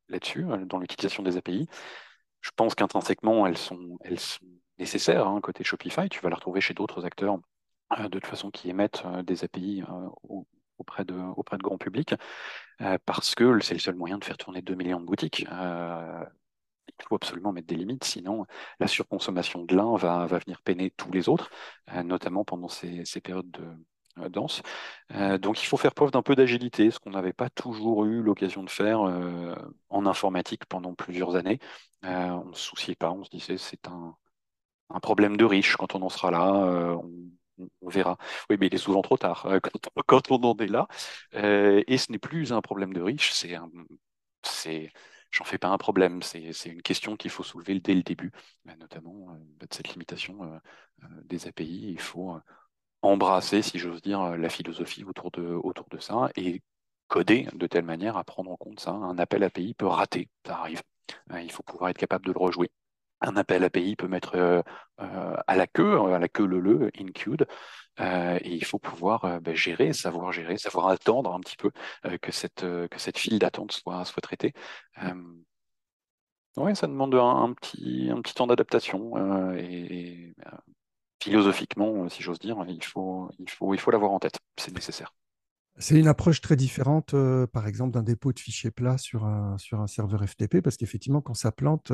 [0.08, 1.67] là-dessus, dans l'utilisation des API.
[2.41, 4.45] Je pense qu'intrinsèquement, elles sont, elles sont
[4.80, 6.10] nécessaires hein, côté Shopify.
[6.10, 7.38] Tu vas la retrouver chez d'autres acteurs
[7.97, 10.10] de toute façon qui émettent euh, des API euh,
[10.78, 12.15] auprès de, auprès de grand public,
[13.06, 15.41] parce que c'est le seul moyen de faire tourner 2 millions de boutiques.
[15.41, 18.45] il faut absolument mettre des limites, sinon
[18.80, 21.49] la surconsommation de l'un va, va venir peiner tous les autres,
[22.06, 24.62] notamment pendant ces, ces périodes de, denses.
[25.41, 28.63] donc il faut faire preuve d'un peu d'agilité, ce qu'on n'avait pas toujours eu l'occasion
[28.63, 31.60] de faire en informatique pendant plusieurs années.
[32.04, 34.15] on ne se souciait pas, on se disait c'est un,
[34.91, 36.95] un, problème de riche quand on en sera là.
[37.82, 38.17] On verra.
[38.50, 39.60] Oui, mais il est souvent trop tard euh,
[40.08, 40.88] quand, on en est là.
[41.36, 44.91] Euh, et ce n'est plus un problème de riche, c'est
[45.32, 48.32] j'en fais pas un problème, c'est, une question qu'il faut soulever dès le début,
[48.65, 50.60] bah, notamment euh, de cette limitation
[51.26, 51.91] des API.
[51.91, 52.38] Il faut
[53.02, 56.62] embrasser, si j'ose dire, la philosophie autour de ça et
[57.08, 58.91] coder de telle manière à prendre en compte ça.
[58.91, 60.82] Un appel API peut rater, ça arrive.
[61.41, 62.72] il faut pouvoir être capable de le rejouer
[63.21, 64.62] un appel API peut mettre euh,
[65.01, 67.47] euh, à la queue, à la queue le le, in queued,
[67.99, 71.71] euh, et il faut pouvoir ben, gérer, savoir gérer, savoir attendre un petit peu
[72.21, 74.53] que cette que cette file d'attente soit soit traitée.
[76.58, 80.34] oui, ça demande un, petit un petit temps d'adaptation et,
[81.21, 85.13] philosophiquement, si j'ose dire, il faut il faut il faut l'avoir en tête, c'est nécessaire.
[85.82, 87.15] C'est une approche très différente,
[87.53, 91.21] par exemple, d'un dépôt de fichiers plats sur un, sur un serveur FTP, parce qu'effectivement,
[91.21, 91.93] quand ça plante,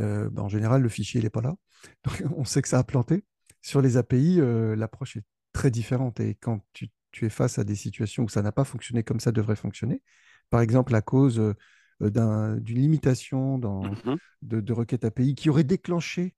[0.00, 1.54] euh, bah, en général, le fichier n'est pas là.
[2.04, 3.24] Donc, on sait que ça a planté.
[3.62, 6.20] Sur les API, euh, l'approche est très différente.
[6.20, 9.18] Et quand tu tu es face à des situations où ça n'a pas fonctionné comme
[9.18, 10.02] ça devrait fonctionner,
[10.50, 11.54] par exemple à cause euh,
[12.60, 14.18] d'une limitation dans, Mhm.
[14.42, 16.34] de, de requêtes API qui aurait déclenché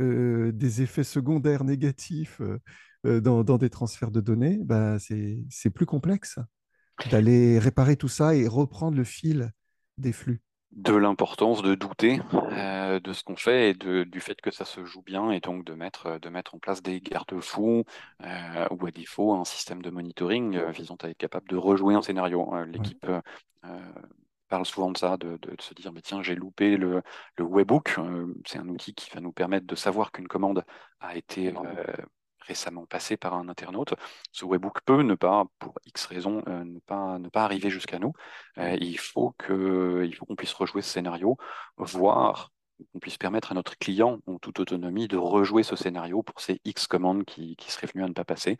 [0.00, 2.40] euh, des effets secondaires négatifs
[3.06, 6.38] euh, dans, dans des transferts de données, bah, c'est c'est plus complexe
[7.10, 9.52] d'aller réparer tout ça et reprendre le fil
[9.98, 10.42] des flux.
[10.74, 14.64] De l'importance de douter euh, de ce qu'on fait et de- du fait que ça
[14.64, 17.84] se joue bien et donc de mettre, de mettre en place des garde-fous
[18.22, 21.94] euh, ou à défaut un système de monitoring euh, visant à être capable de rejouer
[21.94, 22.48] un scénario.
[22.52, 22.66] Ouais.
[22.66, 23.06] L'équipe
[24.48, 27.02] parle souvent de ça, de, de- de se dire, mais tiens, j'ai loupé le,
[27.38, 27.94] le webhook.
[27.98, 30.64] Euh, c'est un outil qui va nous permettre de savoir qu'une commande
[31.00, 31.52] a été
[32.46, 33.94] récemment passée par un internaute.
[34.32, 37.98] Ce webhook peut ne pas, pour X raisons, euh, ne pas, ne pas arriver jusqu'à
[37.98, 38.12] nous.
[38.58, 41.36] Euh, il faut que, il faut qu'on puisse rejouer ce scénario,
[41.76, 42.50] voire
[42.92, 46.60] qu'on puisse permettre à notre client, en toute autonomie, de rejouer ce scénario pour ces
[46.64, 48.56] X commandes qui, qui seraient venues à ne pas passer,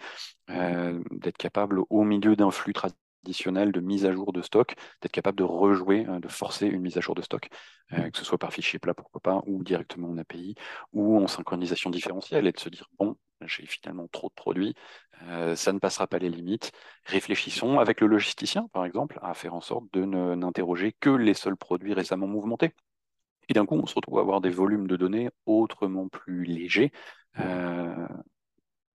[0.50, 5.12] Euh, d'être capable, au milieu d'un flux traditionnel de mise à jour de stock, d'être
[5.12, 7.48] capable de rejouer, euh, de forcer une mise à jour de stock,
[7.92, 10.54] euh, que ce soit par fichier plat, pourquoi pas, ou directement en API,
[10.92, 14.74] ou en synchronisation différentielle, et de se dire, bon, j'ai finalement trop de produits,
[15.22, 16.72] euh, ça ne passera pas les limites.
[17.04, 21.34] Réfléchissons avec le logisticien, par exemple, à faire en sorte de ne- n'interroger que les
[21.34, 22.72] seuls produits récemment mouvementés.
[23.48, 26.92] Et d'un coup, on se retrouve à avoir des volumes de données autrement plus légers
[27.40, 28.06] euh,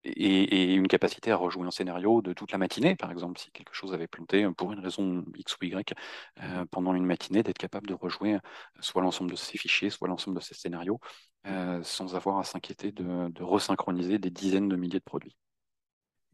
[0.05, 3.75] et, une capacité à rejouer un scénario de toute la matinée, par exemple, si quelque
[3.75, 5.95] chose avait planté pour une raison X ou Y
[6.43, 8.39] euh, pendant une matinée, d'être capable de rejouer
[8.81, 11.01] soit l'ensemble de ces fichiers, soit l'ensemble de ces scénarios,
[11.47, 15.37] euh, sans avoir à s'inquiéter de, resynchroniser des dizaines de milliers de produits.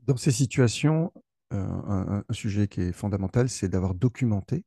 [0.06, 1.12] Dans ces situations,
[1.52, 4.64] euh, un, sujet qui est fondamental, c'est d'avoir documenté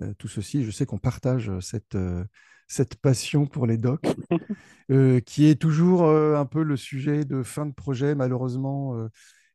[0.00, 0.64] euh, tout ceci.
[0.64, 2.24] Je sais qu'on partage cette, euh,
[2.72, 4.02] cette passion pour les docs,
[4.90, 9.08] euh, qui est toujours euh, un peu le sujet de fin de projet, malheureusement, euh,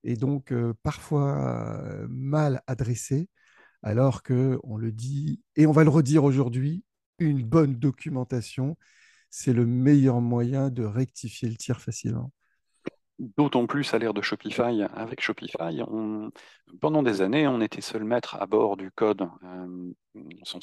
[0.03, 0.53] et donc
[0.83, 3.27] parfois mal adressé,
[3.83, 6.85] alors que on le dit, et on va le redire aujourd'hui,
[7.19, 8.77] une bonne documentation,
[9.29, 12.31] c'est le meilleur moyen de rectifier le tir facilement.
[13.19, 14.83] D'autant plus à l'ère de Shopify.
[14.93, 15.81] Avec Shopify,
[16.79, 19.91] pendant des années, on était seul maître à bord du code, euh,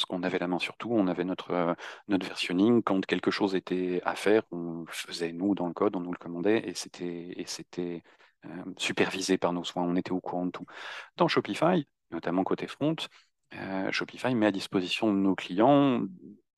[0.08, 1.74] qu'on avait la main sur tout, on avait notre, euh,
[2.06, 2.82] notre versionning.
[2.82, 6.18] Quand quelque chose était à faire, on faisait nous dans le code, on nous le
[6.18, 8.02] commandait et c'était et c'était
[8.44, 10.66] euh, supervisé par nos soins, on était au courant de tout.
[11.16, 12.96] Dans Shopify, notamment côté front,
[13.54, 16.02] euh, Shopify met à disposition de nos clients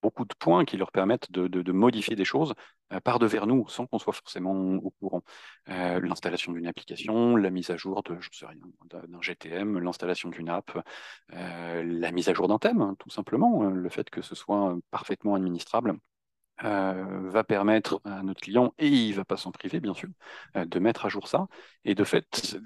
[0.06, 2.54] beaucoup de points qui leur permettent de, modifier des choses
[2.92, 5.22] euh, par devers nous, sans qu'on soit forcément au courant
[5.68, 10.28] euh, l'installation d'une application, la mise à jour de, je sais rien, d'un GTM, l'installation
[10.28, 10.70] d'une app,
[11.32, 14.76] euh, la mise à jour d'un thème, hein, tout simplement, le fait que ce soit
[14.92, 15.98] parfaitement administrable.
[16.62, 20.08] va permettre à notre client, et il ne va pas s'en priver bien sûr,
[20.54, 21.48] de mettre à jour ça.
[21.84, 22.58] Et de fait,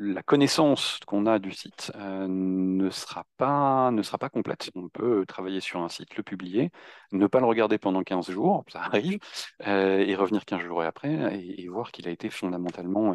[0.00, 4.70] la connaissance qu'on a du site euh, ne sera pas, ne sera pas complète.
[4.74, 6.70] On peut travailler sur un site, le publier,
[7.12, 9.18] ne pas le regarder pendant 15 jours, ça arrive,
[9.66, 13.14] euh, et revenir 15 jours après et, voir qu'il a été fondamentalement,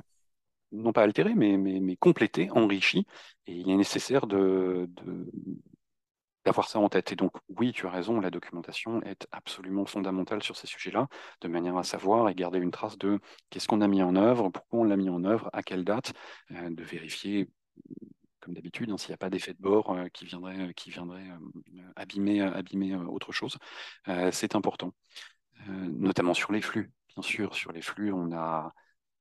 [0.71, 3.07] non pas altéré, mais, mais, complété, enrichi.
[3.47, 4.89] Et il est nécessaire de-
[6.45, 7.11] d'avoir ça en tête.
[7.11, 11.07] Et donc, oui, tu as raison, la documentation est absolument fondamentale sur ces sujets-là,
[11.41, 14.49] de manière à savoir et garder une trace de qu'est-ce qu'on a mis en œuvre,
[14.49, 16.13] pourquoi on l'a mis en œuvre, à quelle date,
[16.51, 17.49] euh, de vérifier
[18.45, 21.37] comme d'habitude, hein, s'il n'y a pas d'effet de bord euh, qui viendrait, qui euh,
[21.95, 23.57] abîmer, abîmer euh, autre chose.
[24.31, 24.93] C'est important,
[25.67, 26.91] notamment sur les flux.
[27.15, 28.71] Bien sûr, sur les flux, on a,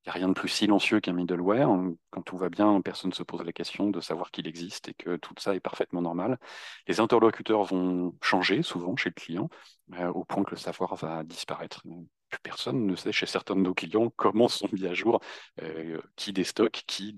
[0.06, 1.68] n'y a rien de plus silencieux qu'un middleware.
[2.10, 4.94] Quand tout va bien, personne ne se pose la question de savoir qu'il existe et
[4.94, 6.38] que tout ça est parfaitement normal.
[6.86, 9.48] Les interlocuteurs vont changer souvent chez le client,
[9.94, 11.82] euh, au point que le savoir va disparaître.
[12.28, 15.20] Plus personne ne sait chez certains de nos clients comment sont mis à jour
[15.62, 17.16] euh, qui des stocks, qui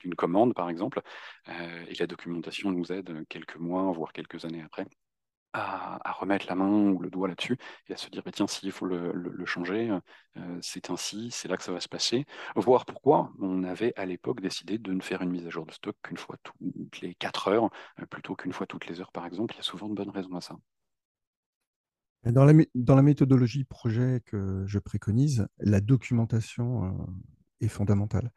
[0.00, 1.02] d'une commande, par exemple.
[1.48, 4.86] Euh, et la documentation nous aide quelques mois, voire quelques années après,
[5.52, 7.56] à, remettre la main ou le doigt là-dessus
[7.88, 9.90] et à se dire, bah, tiens, s'il faut le, changer,
[10.36, 12.26] euh, c'est ainsi, c'est là que ça va se passer.
[12.56, 15.72] Voir pourquoi on avait à l'époque décidé de ne faire une mise à jour de
[15.72, 19.26] stock qu'une fois toutes les 4 heures, euh, plutôt qu'une fois toutes les heures, par
[19.26, 19.54] exemple.
[19.54, 20.56] Il y a souvent de bonnes raisons à ça.
[22.24, 26.90] Dans la, dans la méthodologie projet que je préconise, la documentation euh,
[27.60, 28.30] est fondamentale.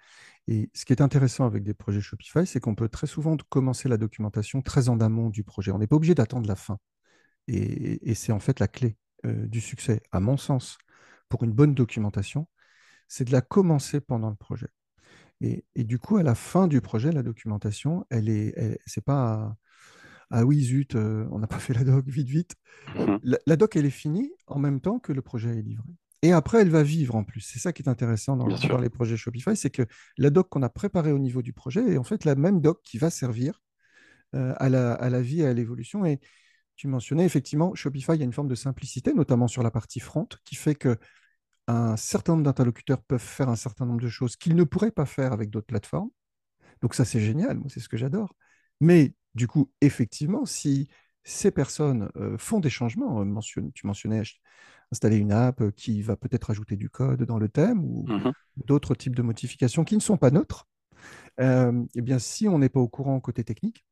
[0.48, 3.90] Et ce qui est intéressant avec des projets Shopify, c'est qu'on peut très souvent commencer
[3.90, 5.72] la documentation très en amont du projet.
[5.72, 6.78] On n'est pas obligé d'attendre la fin.
[7.48, 10.78] Et, et c'est en fait la clé euh, du succès, à mon sens,
[11.30, 12.48] pour une bonne documentation,
[13.08, 14.68] c'est de la commencer pendant le projet.
[15.42, 19.56] Et, et du coup, à la fin du projet, la documentation, elle est, c'est pas
[20.36, 22.56] ah oui zut, euh, on n'a pas fait la doc, vite vite.
[22.98, 23.20] Mhm.
[23.24, 25.88] La, la doc, elle est finie en même temps que le projet est livré.
[26.24, 27.42] Et après, elle va vivre en plus.
[27.42, 28.48] C'est ça qui est intéressant dans
[28.80, 29.84] les projets Shopify, c'est que
[30.18, 32.80] la doc qu'on a préparée au niveau du projet est en fait la même doc
[32.82, 33.62] qui va servir
[34.34, 36.06] euh, à, la, à la vie et à l'évolution.
[36.06, 36.22] Et
[36.84, 40.02] tu mentionnais effectivement, Shopify, il y a une forme de simplicité, notamment sur la partie
[40.02, 40.98] front, qui fait que
[41.68, 45.06] un certain nombre d'interlocuteurs peuvent faire un certain nombre de choses qu'ils ne pourraient pas
[45.06, 46.10] faire avec d'autres plateformes.
[46.82, 48.34] Donc ça, c'est génial, moi, c'est ce que j'adore.
[48.82, 50.90] Mais du coup, effectivement, si
[51.24, 54.24] ces personnes euh, font des changements, euh, mentionne- tu mentionnais
[54.92, 58.34] installer une app euh, qui va peut-être ajouter du code dans le thème ou Mhm.
[58.58, 60.68] d'autres types de modifications qui ne sont pas neutres,
[61.40, 63.86] euh, eh bien, si on n'est pas au courant côté technique,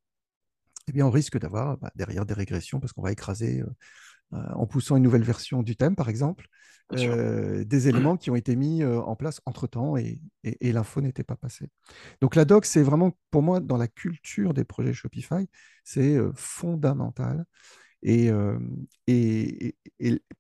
[0.92, 3.66] eh bien, on risque d'avoir bah, derrière des régressions parce qu'on va écraser, euh,
[4.34, 6.48] euh, en poussant une nouvelle version du thème, par exemple,
[6.94, 11.24] euh, des éléments qui ont été mis en place entre-temps et, et- et l'info n'était
[11.24, 11.70] pas passée.
[12.20, 15.48] Donc la doc, c'est vraiment, pour moi, dans la culture des projets Shopify,
[15.86, 17.46] c'est fondamental.
[18.04, 18.30] Et,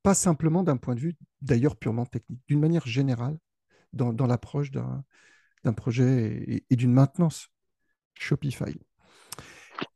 [0.03, 3.37] pas simplement d'un point de vue, d'ailleurs, purement technique, d'une manière générale,
[3.93, 7.49] dans, dans l'approche d'un projet et, et d'une maintenance
[8.15, 8.75] Shopify.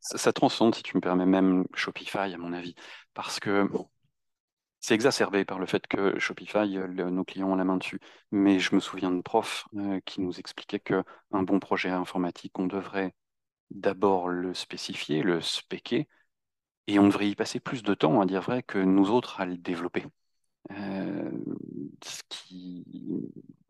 [0.06, 2.76] Ça, ça transcende, si tu me permets, même Shopify, à mon avis,
[3.14, 3.68] parce que
[4.80, 8.00] c'est exacerbé par le fait que Shopify, euh, le- nos clients ont la main dessus.
[8.32, 12.58] Mais je me souviens de profs euh, qui nous expliquaient que un bon projet informatique,
[12.60, 13.14] on devrait
[13.72, 16.08] d'abord le spécifier, le spéquer,
[16.88, 19.46] et on devrait y passer plus de temps, à dire vrai, que nous autres à
[19.46, 20.06] le développer.
[20.72, 21.32] Euh,
[22.04, 22.86] ce qui...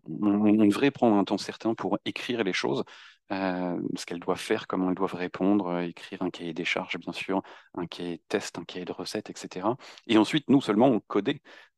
[0.10, 2.84] on devrait prendre un temps certain pour écrire les choses,
[3.32, 7.42] ce qu'elles doivent faire, comment elles doivent répondre, écrire un cahier des charges, bien sûr,
[7.76, 9.78] un cahier de test, un cahier de recettes, etc.
[10.08, 11.00] Et ensuite, nous seulement, on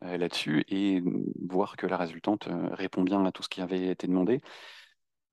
[0.03, 1.01] euh, là-dessus et
[1.47, 4.41] voir que la résultante répond bien à tout ce qui avait été demandé.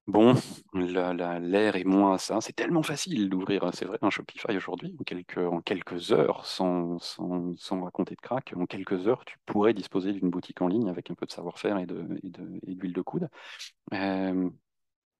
[0.06, 0.34] Bon,
[0.74, 2.40] la- la- l'air est moins à ça.
[2.42, 4.94] C'est tellement facile d'ouvrir, c'est vrai, un Shopify aujourd'hui.
[5.00, 10.12] En quelques, heures, sans, sans, sans raconter de crack, en quelques heures, tu pourrais disposer
[10.12, 11.86] d'une boutique en ligne avec un peu de savoir-faire et
[12.22, 13.28] et de, et d'huile de coude.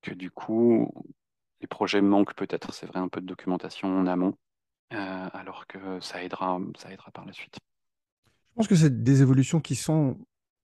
[0.05, 0.93] Que du coup,
[1.61, 4.35] les projets manquent peut-être, c'est vrai, un peu de documentation en amont,
[4.93, 7.57] euh, alors que ça aidera, ça aidera par la suite.
[8.27, 10.19] Je pense que c'est des évolutions qui sont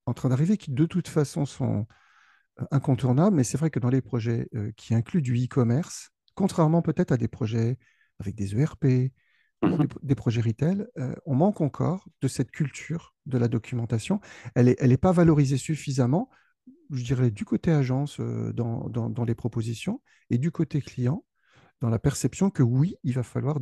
[0.05, 1.87] en train d'arriver, qui de toute façon sont
[2.61, 6.81] euh, incontournables, mais c'est vrai que dans les projets euh, qui incluent du e-commerce, contrairement
[6.81, 7.77] peut-être à des projets
[8.19, 9.11] avec des ERP
[9.63, 9.85] Mhm.
[9.85, 14.19] des, des projets retail, euh, on manque encore de cette culture de la documentation.
[14.55, 16.29] Elle n'est elle est pas valorisée suffisamment,
[16.91, 21.25] je dirais, du côté agence euh, dans, dans- dans les propositions et du côté client
[21.79, 23.59] dans la perception que oui, il va falloir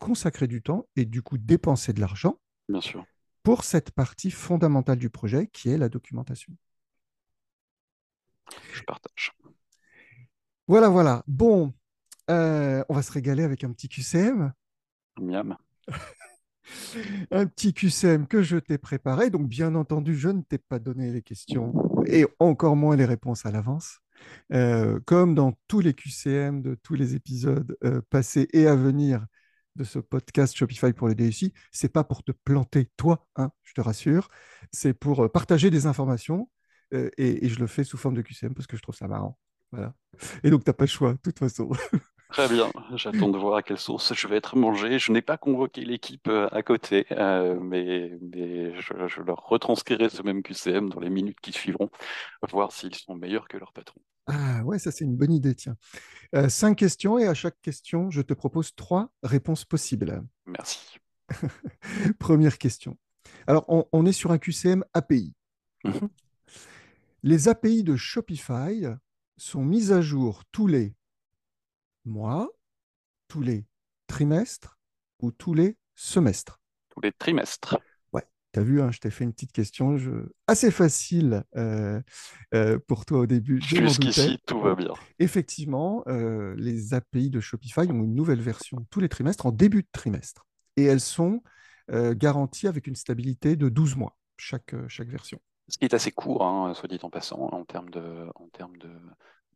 [0.00, 2.38] consacrer du temps et du coup dépenser de l'argent
[2.68, 3.04] Bien sûr.
[3.42, 6.54] pour cette partie fondamentale du projet qui est la documentation.
[8.72, 9.32] Je partage.
[10.68, 11.24] Voilà, voilà.
[11.26, 11.72] Bon,
[12.30, 14.52] euh, on va se régaler avec un petit QCM.
[15.20, 15.56] Miam.
[17.30, 19.30] Un petit QCM que je t'ai préparé.
[19.30, 21.72] Donc, bien entendu, je ne t'ai pas donné les questions
[22.06, 24.00] et encore moins les réponses à l'avance.
[24.52, 29.24] Euh, comme dans tous les QCM de tous les épisodes euh, passés et à venir
[29.76, 33.72] de ce podcast Shopify pour les DSI, c'est pas pour te planter toi, hein, je
[33.72, 34.28] te rassure,
[34.72, 36.50] c'est pour euh, partager des informations
[36.92, 39.38] et, et je le fais sous forme de QCM parce que je trouve ça marrant.
[39.72, 39.94] Voilà.
[40.42, 41.70] Et donc, tu n'as pas le choix, de toute façon.
[42.30, 44.98] Très bien, j'attends de voir à quelle sauce je vais être mangé.
[45.00, 50.08] Je n'ai pas convoqué l'équipe euh, à côté, euh, mais, mais je, je leur retranscrirai
[50.08, 51.90] ce même QCM dans les minutes qui suivront,
[52.50, 54.00] voir s'ils sont meilleurs que leur patron.
[54.26, 55.76] Ah ouais, ça c'est une bonne idée, tiens.
[56.36, 60.22] Euh, cinq questions et à chaque question, je te propose trois réponses possibles.
[60.46, 60.98] Merci.
[62.20, 62.96] Première question.
[63.48, 65.34] Alors, on, on est sur un QCM API.
[65.84, 66.08] Mhm.
[67.24, 68.86] Les API de Shopify
[69.36, 70.94] sont mises à jour tous les
[72.04, 72.48] mois,
[73.28, 73.66] tous les
[74.06, 74.78] trimestres
[75.20, 76.60] ou tous les semestres.
[76.90, 77.78] Tous les trimestres.
[78.52, 82.00] Tu as vu, hein, je t'ai fait une petite question je- assez facile euh,
[82.52, 83.60] euh, pour toi au début.
[83.62, 84.92] Jusqu'ici, tout va bien.
[85.20, 89.82] Effectivement, euh, les API de Shopify ont une nouvelle version tous les trimestres, en début
[89.82, 90.46] de trimestre.
[90.76, 91.42] Et elles sont
[91.92, 95.40] garanties avec une stabilité de 12 mois, chaque, chaque version.
[95.68, 98.76] Ce qui est assez court, hein, soit dit en passant, en termes de, en termes
[98.78, 98.90] de,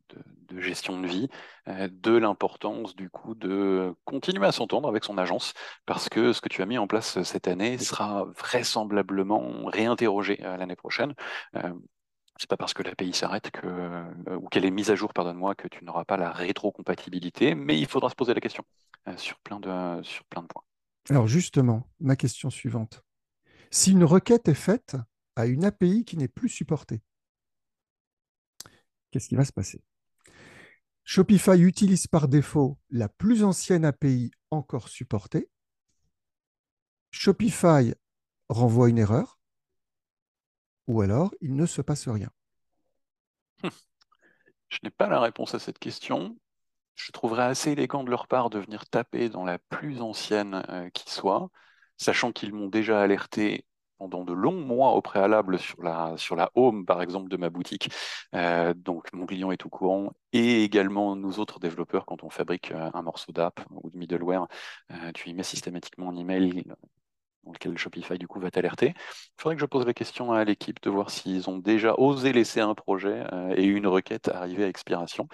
[0.09, 1.27] de- gestion de vie,
[1.67, 5.53] euh, de l'importance du coup de continuer à s'entendre avec son agence,
[5.85, 10.55] parce que ce que tu as mis en place cette année sera vraisemblablement réinterrogé euh,
[10.55, 11.13] l'année prochaine.
[11.55, 11.73] Euh,
[12.37, 15.55] c'est pas parce que l'API s'arrête que, euh, ou qu'elle est mise à jour, pardonne-moi,
[15.55, 18.63] que tu n'auras pas la rétrocompatibilité, mais il faudra se poser la question
[19.07, 20.63] euh, sur plein de, sur plein de points.
[21.09, 23.03] Alors justement, ma question suivante.
[23.71, 24.95] Si une requête est faite
[25.35, 27.01] à une API qui n'est plus supportée,
[29.11, 29.81] qu'est-ce qui va se passer?
[31.07, 35.49] Shopify utilise par défaut la plus ancienne API encore supportée.
[37.11, 37.93] Shopify
[38.49, 39.39] renvoie une erreur.
[40.87, 42.29] ou alors il ne se passe rien.
[44.69, 46.37] Je n'ai pas la réponse à cette question.
[46.95, 50.89] Je trouverais assez élégant de leur part de venir taper dans la plus ancienne euh,
[50.89, 51.49] qui soit,
[51.97, 53.65] sachant qu'ils m'ont déjà alerté
[53.97, 57.49] pendant de longs mois au préalable sur la, sur la home, par exemple, de ma
[57.49, 57.89] boutique.
[58.33, 62.71] Euh, donc, mon client est au courant et également nous autres développeurs, quand on fabrique
[62.71, 64.47] euh, un morceau d'app ou de middleware,
[64.91, 66.63] euh, tu y mets systématiquement un email
[67.43, 68.93] dans lequel Shopify du coup va t'alerter.
[68.97, 72.33] Il faudrait que je pose la question à l'équipe de voir s'ils ont déjà osé
[72.33, 73.23] laisser un projet
[73.55, 75.27] et une requête arriver à expiration.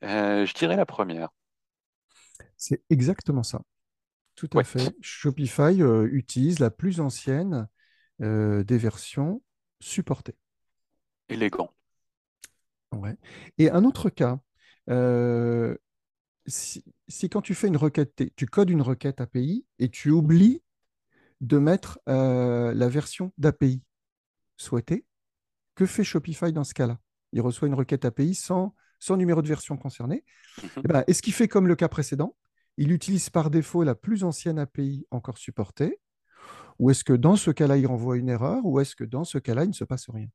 [0.00, 1.28] je dirais la première.
[2.56, 3.60] C'est exactement ça.
[4.34, 4.96] Tout à fait.
[5.02, 7.68] Shopify utilise la plus ancienne
[8.22, 9.42] euh, des versions
[9.80, 10.36] supportées.
[11.28, 11.70] Élégant.
[12.92, 13.16] Ouais.
[13.58, 14.40] Et un autre cas,
[14.88, 15.76] euh,
[16.46, 16.82] si,
[17.30, 20.62] quand tu fais une requête, tu codes une requête API et tu oublies
[21.40, 23.82] de mettre euh, la version d'API
[24.56, 25.04] souhaitée,
[25.74, 26.98] que fait Shopify dans ce cas-là?
[27.32, 30.24] Il reçoit une requête API sans, sans numéro de version concerné.
[30.62, 30.82] Mhm.
[30.84, 32.34] Eh ben, est-ce qu'il fait comme le cas précédent?
[32.78, 36.00] Il utilise par défaut la plus ancienne API encore supportée
[36.78, 39.38] ou est-ce que dans ce cas-là, il renvoie une erreur Ou est-ce que dans ce
[39.38, 40.28] cas-là, il ne se passe rien?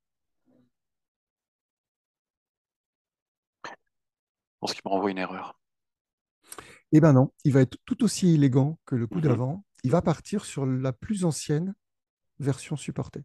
[3.65, 3.71] Je
[4.59, 5.57] pense qu'il me renvoie une erreur.
[6.91, 9.23] Eh bien non, il va être tout aussi élégant que le coup mhm.
[9.23, 9.63] d'avant.
[9.83, 11.73] Il va partir sur la plus ancienne
[12.39, 13.23] version supportée.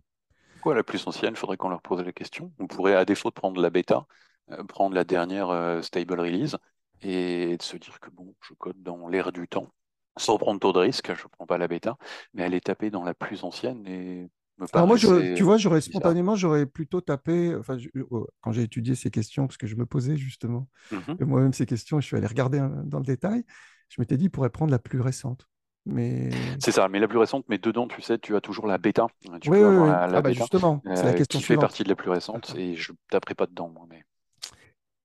[0.63, 1.35] Quoi, la plus ancienne?
[1.35, 2.53] Il faudrait qu'on leur pose la question.
[2.59, 4.07] On pourrait, à défaut de prendre la bêta,
[4.51, 6.57] euh, prendre la dernière euh, stable release
[7.03, 9.73] et de se dire que bon, je code dans l'air du temps
[10.19, 11.97] sans prendre trop de risques, je ne prends pas la bêta,
[12.35, 15.81] mais elle est tapée dans la plus ancienne et me Alors moi, tu vois, j'aurais
[15.81, 17.77] spontanément, j'aurais plutôt tapé, enfin,
[18.11, 21.17] oh, quand j'ai étudié ces questions, parce que je me posais justement mhm.
[21.21, 23.45] moi-même ces questions, je suis allé regarder dans le détail,
[23.89, 25.49] je m'étais dit, il pourrait prendre la plus récente.
[25.87, 26.29] Mais...
[26.59, 29.07] C'est ça, mais la plus récente, mais dedans, tu sais, tu as toujours la bêta.
[29.41, 29.89] Tu oui, oui, oui.
[29.89, 32.55] La, ah, bah, justement, c'est la euh, question qui fait partie de la plus récente
[32.59, 33.87] et je ne taperai pas dedans, moi.
[33.89, 34.05] Mais...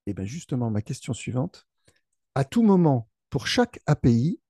[0.05, 1.65] Et eh bien justement, ma question suivante,
[2.35, 4.41] à tout moment, pour chaque API,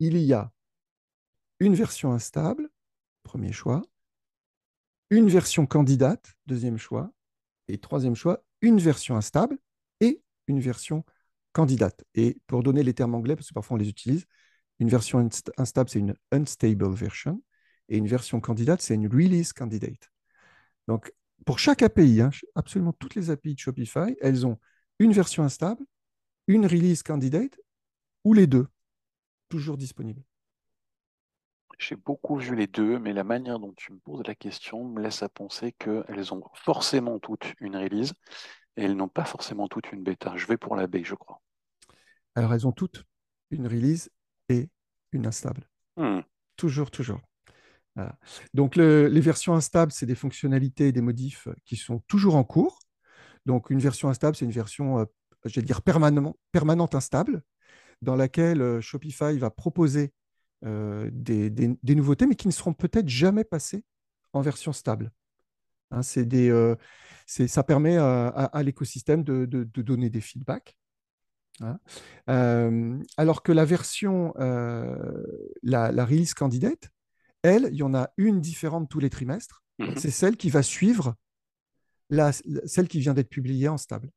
[0.00, 0.52] il y a
[1.60, 2.68] une version instable,
[3.22, 3.82] premier choix,
[5.10, 7.12] une version candidate, deuxième choix,
[7.68, 9.58] et troisième choix, une version instable
[10.00, 11.04] et une version
[11.52, 12.04] candidate.
[12.14, 14.26] Et pour donner les termes anglais, parce que parfois on les utilise,
[14.78, 17.42] une version instable, c'est une unstable version,
[17.88, 20.10] et une version candidate, c'est une release candidate.
[20.86, 21.12] Donc,
[21.46, 24.58] pour chaque API, hein, absolument toutes les API de Shopify, elles ont
[24.98, 25.82] une version instable,
[26.46, 27.58] une release candidate
[28.24, 28.66] ou les deux
[29.48, 30.22] toujours disponible
[31.78, 35.02] J'ai beaucoup vu les deux, mais la manière dont tu me poses la question me
[35.02, 38.12] laisse à penser qu'elles ont forcément toutes une release
[38.76, 40.36] et elles n'ont pas forcément toutes une bêta.
[40.36, 41.40] Je vais pour la B, je crois.
[42.34, 43.04] Alors, elles ont toutes
[43.50, 44.10] une release
[44.48, 44.68] et
[45.12, 45.68] une instable.
[45.96, 46.20] Hmm.
[46.56, 47.20] Toujours, toujours.
[48.54, 52.78] Donc, les versions instables, c'est des fonctionnalités et des modifs qui sont toujours en cours.
[53.46, 55.04] Donc, une version instable, c'est une version, euh,
[55.44, 57.42] je vais dire, permanent, permanente instable
[58.02, 60.12] dans laquelle euh, Shopify va proposer
[60.64, 63.84] euh, des, nouveautés, mais qui ne seront peut-être jamais passées
[64.32, 65.12] en version stable.
[65.90, 66.76] Hein, des, euh,
[67.26, 70.76] ça permet à, l'écosystème de, donner des feedbacks.
[71.60, 71.80] Hein.
[73.16, 76.90] alors que la version, la, release candidate,
[77.42, 79.64] elle, il y en a une différente tous les trimestres.
[79.78, 79.96] Mhm.
[79.96, 81.14] C'est celle qui va suivre
[82.10, 84.10] la, celle qui vient d'être publiée en stable.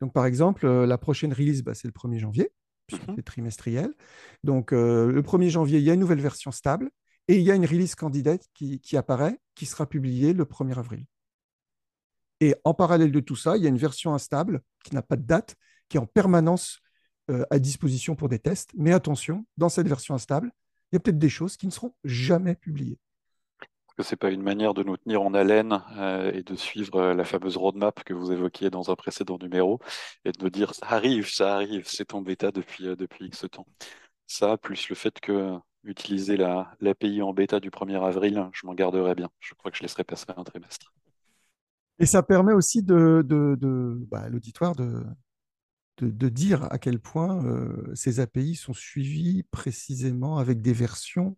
[0.00, 2.50] Donc, par exemple, la prochaine release, bah, c'est le 1er janvier
[2.90, 3.22] puisque mhm.
[3.22, 3.94] trimestriel.
[4.44, 6.90] Donc, euh, le 1er janvier, il y a une nouvelle version stable
[7.28, 11.04] et il y a une release candidate qui, apparaît, qui sera publiée le 1er avril.
[12.40, 15.16] Et en parallèle de tout ça, il y a une version instable qui n'a pas
[15.16, 15.56] de date,
[15.88, 16.80] qui est en permanence
[17.30, 18.70] euh, à disposition pour des tests.
[18.74, 20.50] Mais attention, dans cette version instable,
[20.90, 22.98] il y a peut-être des choses qui ne seront jamais publiées
[24.00, 26.96] que ce n'est pas une manière de nous tenir en haleine euh, et de suivre
[26.96, 29.78] euh, la fameuse roadmap que vous évoquiez dans un précédent numéro
[30.24, 33.44] et de nous dire ça arrive, ça arrive, c'est en bêta depuis, euh, depuis X
[33.50, 33.66] temps.
[34.26, 39.14] Ça, plus le fait que utiliser l'API en bêta du 1er avril, je m'en garderai
[39.14, 39.28] bien.
[39.38, 40.94] Je crois que je laisserai passer un trimestre.
[41.98, 45.04] Et ça permet aussi de, de, de bah, l'auditoire de,
[46.00, 47.42] de, dire à quel point
[47.94, 51.36] ces API sont suivis précisément avec des versions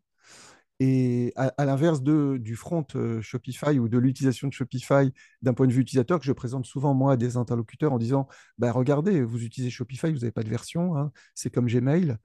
[0.85, 5.73] et à, l'inverse du front euh, Shopify ou de l'utilisation de Shopify d'un point de
[5.73, 8.27] vue utilisateur que je présente souvent moi à des interlocuteurs en disant
[8.59, 11.13] bah, regardez, vous utilisez Shopify, vous n'avez pas de version, hein.
[11.37, 12.17] c'est comme Gmail,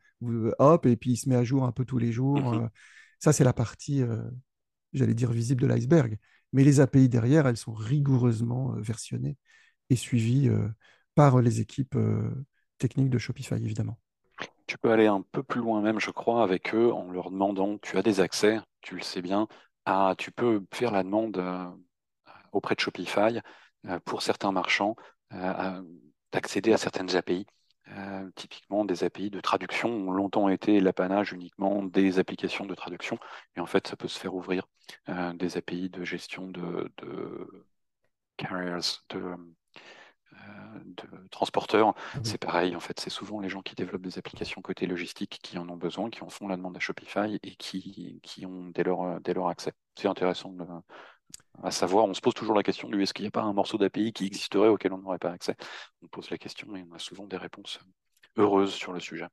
[0.58, 2.40] hop, et puis il se met à jour un peu tous les jours.
[2.40, 2.68] Mmh euh.
[3.20, 4.24] ça, c'est la partie, euh,
[4.92, 6.18] j'allais dire, visible de l'iceberg.
[6.52, 9.38] Mais les API derrière, elles sont rigoureusement versionnées
[9.92, 10.50] et suivies
[11.14, 11.98] par les équipes
[12.80, 14.00] techniques de Shopify, évidemment.
[14.68, 17.78] Tu peux aller un peu plus loin même, je crois, avec eux en leur demandant,
[17.80, 19.48] tu as des accès, tu le sais bien,
[20.18, 21.66] tu peux faire la demande euh,
[22.52, 23.40] auprès de Shopify
[24.06, 24.96] pour certains marchands
[26.32, 27.46] d'accéder à certaines API.
[28.36, 33.18] typiquement, des API de traduction ont longtemps été l'apanage uniquement des applications de traduction.
[33.56, 34.68] Et en fait, ça peut se faire ouvrir
[35.36, 37.68] des API de gestion de, de
[38.38, 39.36] carriers, de,
[40.86, 41.94] de transporteurs.
[42.14, 45.40] Ah c'est pareil, en fait, c'est souvent les gens qui développent des applications côté logistique
[45.42, 48.70] qui en ont besoin, qui en font la demande à Shopify et qui, qui ont
[48.70, 49.74] dès leur, dès leur accès.
[49.96, 50.56] C'est intéressant
[51.64, 52.06] à savoir.
[52.06, 54.14] On se pose toujours la question du est-ce qu'il n'y a pas un morceau d'API
[54.14, 55.56] qui existerait auquel on n'aurait pas accès?
[56.02, 57.80] On pose la question et on a souvent des réponses
[58.38, 59.28] heureuses sur le sujet.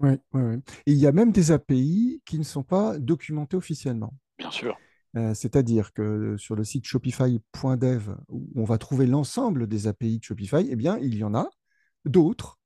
[0.00, 0.56] Oui, oui, oui.
[0.86, 4.14] Et il y a même des API qui ne sont pas documentés officiellement.
[4.38, 4.78] Bien sûr.
[5.16, 10.24] Euh, c'est-à-dire que sur le site shopify.dev, où on va trouver l'ensemble des API de
[10.24, 11.48] Shopify, eh bien, il y en a
[12.04, 12.58] d'autres.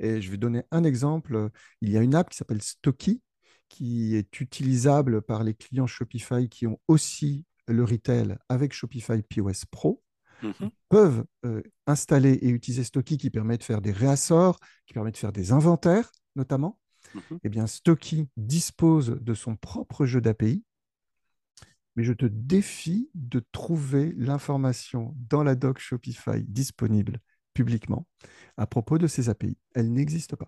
[0.00, 1.50] Et je vais donner un exemple.
[1.80, 3.22] Il y a une app qui s'appelle Stocky,
[3.68, 9.64] qui est utilisable par les clients Shopify qui ont aussi le retail avec Shopify POS
[9.70, 10.02] Pro.
[10.42, 15.10] Mmh peuvent euh, installer et utiliser Stocky qui permet de faire des réassorts, qui permet
[15.10, 16.78] de faire des inventaires notamment.
[17.14, 20.64] Mmh eh bien, Stocky dispose de son propre jeu d'API
[21.98, 27.18] mais je te défie de trouver l'information dans la doc Shopify disponible
[27.54, 28.06] publiquement
[28.56, 29.58] à propos de ces API.
[29.74, 30.46] Elle n'existe pas.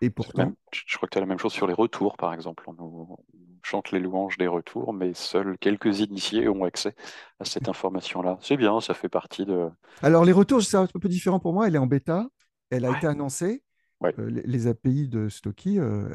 [0.00, 0.52] Et pourtant.
[0.72, 2.64] je crois que tu as la même chose sur les retours, par exemple.
[2.66, 3.16] On,
[3.62, 6.96] chante les louanges des retours, mais seuls quelques initiés ont accès
[7.38, 8.36] à cette information-là.
[8.40, 9.70] C'est bien, ça fait partie de.
[10.02, 11.68] Alors, les retours, c'est un peu différent pour moi.
[11.68, 12.26] Elle est en bêta.
[12.70, 13.62] Elle a été annoncée.
[14.02, 16.08] Euh, les, API de Stocky, euh,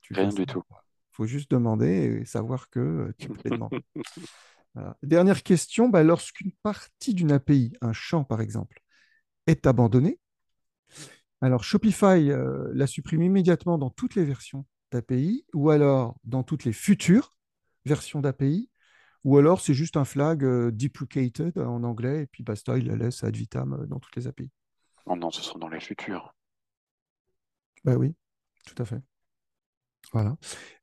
[0.00, 0.62] tu Rien du tout
[1.18, 3.84] faut juste demander et savoir que euh, tu peux demander.
[5.02, 8.80] Dernière question, bah, lorsqu'une partie d'une API, un champ par exemple,
[9.48, 10.20] est abandonné,
[11.40, 16.64] alors Shopify euh, la supprime immédiatement dans toutes les versions d'API ou alors dans toutes
[16.64, 17.34] les futures
[17.84, 18.70] versions d'API
[19.24, 22.94] ou alors c'est juste un flag euh, deprecated en anglais et puis basta, il la
[22.94, 24.50] laisse ad vitam dans toutes les API.
[25.08, 26.32] Non, non, ce sera dans les futures.
[27.84, 28.14] Ben oui,
[28.64, 29.00] tout à fait.
[30.12, 30.36] Voilà.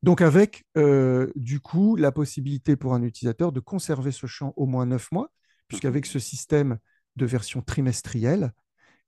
[0.03, 4.65] Donc avec euh, du coup la possibilité pour un utilisateur de conserver ce champ au
[4.65, 5.31] moins neuf mois,
[5.67, 6.77] puisqu'avec ce système
[7.15, 8.51] de version trimestrielle,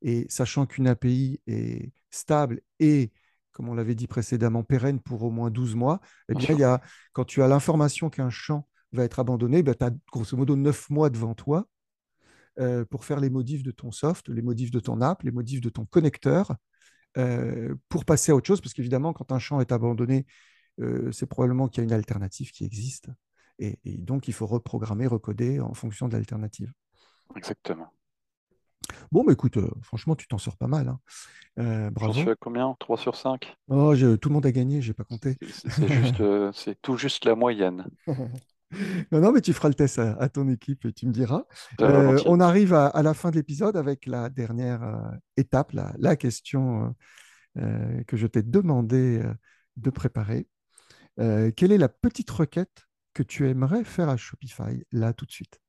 [0.01, 3.12] et sachant qu'une API est stable et,
[3.51, 5.99] comme on l'avait dit précédemment, pérenne pour au moins 12 mois,
[6.30, 6.82] eh bien, il y a,
[7.14, 10.89] quand tu as l'information qu'un champ va être abandonné, ben, tu as grosso modo neuf
[10.89, 11.68] mois devant toi
[12.60, 15.62] euh, pour faire les modifs de ton soft, les modifs de ton app, les modifs
[15.62, 16.55] de ton connecteur,
[17.18, 20.26] euh, pour passer à autre chose, parce qu'évidemment, quand un champ est abandonné,
[20.80, 23.10] euh, c'est probablement qu'il y a une alternative qui existe.
[23.60, 26.72] Et, donc, il faut reprogrammer, recoder en fonction de l'alternative.
[27.36, 27.88] Exactement.
[29.12, 30.88] Bon, bah, écoute, euh, franchement, tu t'en sors pas mal.
[30.88, 31.89] Hein.
[31.91, 32.14] bravo.
[32.14, 32.76] J'en suis à combien?
[32.80, 35.38] 3 sur 5 oh, Tout le monde a gagné, je n'ai pas compté.
[36.53, 37.88] C'est tout juste la moyenne.
[39.11, 41.43] non, non, mais tu feras le test à, ton équipe et tu me diras.
[41.80, 46.93] on arrive à, la fin de l'épisode avec la dernière étape, la question
[47.59, 49.34] euh, que je t'ai demandé euh,
[49.78, 50.47] de préparer.
[51.20, 55.32] Euh, quelle est la petite requête que tu aimerais faire à Shopify là tout de
[55.32, 55.59] suite?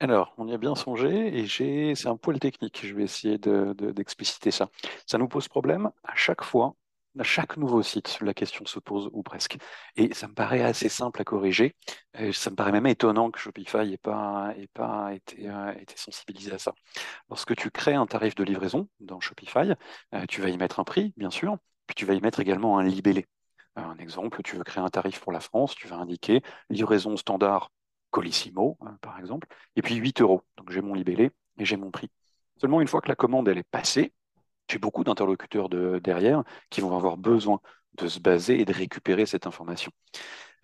[0.00, 2.84] Alors, on y a bien songé et c'est un poil technique.
[2.84, 4.68] Je vais essayer d'expliciter ça.
[5.06, 6.74] Ça nous pose problème à chaque fois
[7.18, 9.58] à chaque nouveau site, la question se pose, ou presque.
[9.96, 11.74] Et ça me paraît assez simple à corriger.
[12.32, 16.72] ça me paraît même étonnant que Shopify n'ait pas, pas été, été, sensibilisé à ça.
[17.28, 19.74] Lorsque tu crées un tarif de livraison dans Shopify,
[20.14, 22.78] euh, tu vas y mettre un prix, bien sûr, puis tu vas y mettre également
[22.78, 23.26] un libellé.
[23.76, 27.70] Un exemple, tu veux créer un tarif pour la France, tu vas indiquer livraison standard
[28.10, 30.42] Colissimo, par exemple, et puis 8 euros.
[30.58, 32.10] Donc j'ai mon libellé et j'ai mon prix.
[32.58, 34.12] Seulement une fois que la commande est passée,
[34.70, 37.60] j'ai beaucoup d'interlocuteurs de, derrière qui vont avoir besoin
[37.94, 39.92] de se baser et de récupérer cette information.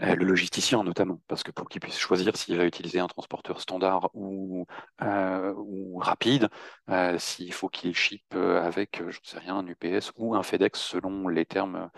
[0.00, 3.60] Euh, le logisticien notamment, parce que pour qu'il puisse choisir s'il va utiliser un transporteur
[3.60, 4.64] standard ou,
[5.02, 5.52] euh,
[5.96, 6.48] rapide,
[6.88, 10.80] euh, s'il faut qu'il ship avec, je ne sais rien, un UPS ou un FedEx
[10.80, 11.90] selon les termes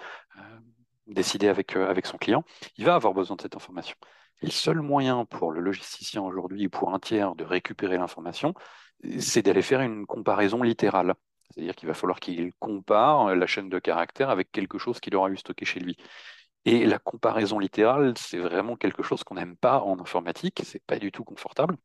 [1.07, 2.45] décidés avec, avec son client,
[2.77, 3.97] il va avoir besoin de cette information.
[4.43, 8.55] Et le seul moyen pour le logisticien aujourd'hui ou pour un tiers de récupérer l'information,
[9.19, 11.15] c'est d'aller faire une comparaison littérale.
[11.51, 15.31] C'est-à-dire qu'il va falloir qu'il compare la chaîne de caractères avec quelque chose qu'il aura
[15.31, 15.97] eu stocké chez lui.
[16.65, 20.99] Et la comparaison littérale, c'est vraiment quelque chose qu'on n'aime pas en informatique, c'est pas
[20.99, 21.77] du tout confortable.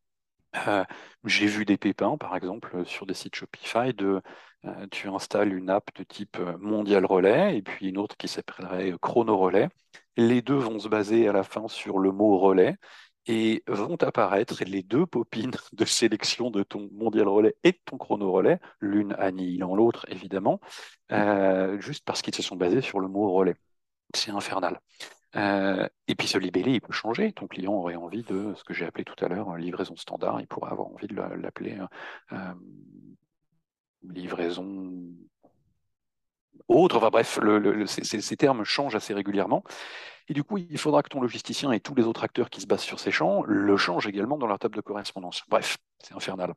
[0.68, 0.86] Euh,
[1.26, 4.22] j'ai vu des pépins, par exemple, sur des sites Shopify, de
[4.66, 8.28] euh, tu installes une app de type euh, Mondial Relais et puis une autre qui
[8.28, 9.70] s'appellerait Chrono Relais.
[10.18, 12.78] Les deux vont se baser à la fin sur le mot relais
[13.28, 17.98] et vont apparaître les deux popines de sélection de ton mondial relais et de ton
[17.98, 20.60] chrono relais, l'une annihilant l'autre évidemment,
[21.12, 23.56] euh, juste parce qu'ils se sont basés sur le mot relais.
[24.16, 24.80] c'est infernal.
[25.36, 27.34] Euh, et puis ce libellé, il peut changer.
[27.34, 30.40] Ton client aurait envie de ce que j'ai appelé tout à l'heure livraison standard.
[30.40, 31.78] Il pourrait avoir envie de l'appeler
[32.32, 32.38] euh,
[34.04, 34.94] livraison
[36.68, 36.98] autre.
[36.98, 37.40] Enfin bref,
[37.88, 39.64] ces, termes changent assez régulièrement.
[40.28, 42.68] Et du coup, il faudra que ton logisticien et tous les autres acteurs qui se
[42.68, 45.44] basent sur ces champs le changent également dans leur table de correspondance.
[45.50, 46.54] Bref, c'est infernal.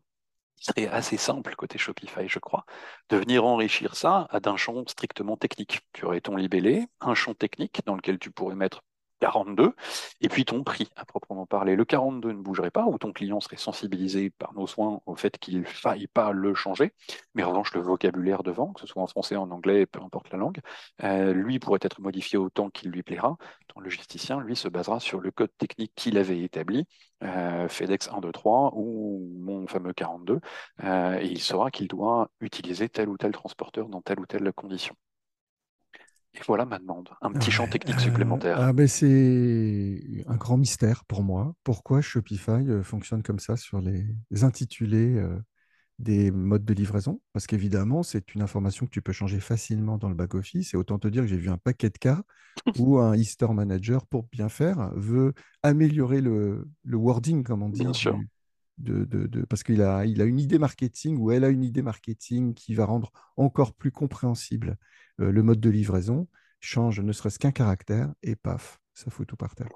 [0.60, 2.64] Il serait assez simple côté Shopify, je crois,
[3.10, 5.80] de venir enrichir ça d'un champ strictement technique.
[5.92, 8.82] Tu aurais ton libellé, un champ technique dans lequel tu pourrais mettre
[9.20, 9.74] 42,
[10.20, 11.76] et puis ton prix à proprement parler.
[11.76, 15.38] Le 42 ne bougerait pas, ou ton client serait sensibilisé par nos soins au fait
[15.38, 16.92] qu'il ne faille pas le changer,
[17.34, 20.30] mais en revanche, le vocabulaire devant, que ce soit en français, en anglais, peu importe
[20.30, 20.60] la langue,
[21.02, 23.36] euh, lui pourrait être modifié autant qu'il lui plaira.
[23.68, 26.86] Ton logisticien, lui, se basera sur le code technique qu'il avait établi,
[27.24, 30.40] euh, FedEx 123 ou mon fameux 42,
[30.84, 34.52] euh, et il saura qu'il doit utiliser tel ou tel transporteur dans telle ou telle
[34.52, 34.94] condition.
[36.38, 38.60] Et voilà ma demande, un petit champ technique euh, supplémentaire.
[38.60, 41.54] Ah ben c'est un grand mystère pour moi.
[41.64, 44.04] Pourquoi Shopify euh, fonctionne comme ça sur les
[44.42, 45.36] intitulés euh,
[45.98, 47.20] des modes de livraison?
[47.32, 50.74] Parce qu'évidemment, c'est une information que tu peux changer facilement dans le back-office.
[50.74, 52.22] Et autant te dire que j'ai vu un paquet de cas
[52.78, 55.32] où un e-store manager, pour bien faire, veut
[55.62, 58.18] améliorer le, wording, comme on dit, bien sûr.
[58.78, 61.82] De, de, parce qu'il a, il a une idée marketing ou elle a une idée
[61.82, 64.76] marketing qui va rendre encore plus compréhensible
[65.20, 66.26] euh, le mode de livraison,
[66.60, 69.68] change ne serait-ce qu'un caractère et paf, ça fout tout par terre.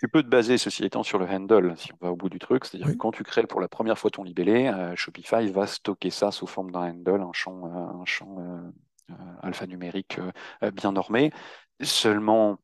[0.00, 2.40] Tu peux te baser, ceci étant, sur le handle, si on va au bout du
[2.40, 2.64] truc.
[2.64, 6.10] C'est-à-dire que quand tu crées pour la première fois ton libellé, euh, Shopify va stocker
[6.10, 8.36] ça sous forme d'un handle, un champ, euh, un champ
[9.42, 10.18] alphanumérique
[10.74, 11.32] bien normé.
[11.80, 12.58] Seulement,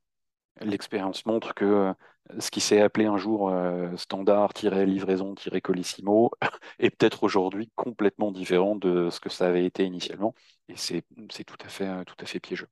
[0.61, 1.93] l'expérience montre que
[2.39, 3.53] ce qui s'est appelé un jour
[3.97, 6.31] standard-livraison-colissimo
[6.79, 10.35] est peut-être aujourd'hui complètement différent de ce que ça avait été initialement.
[10.69, 11.05] Et c'est
[11.45, 12.69] tout, à fait, tout à fait piégeux.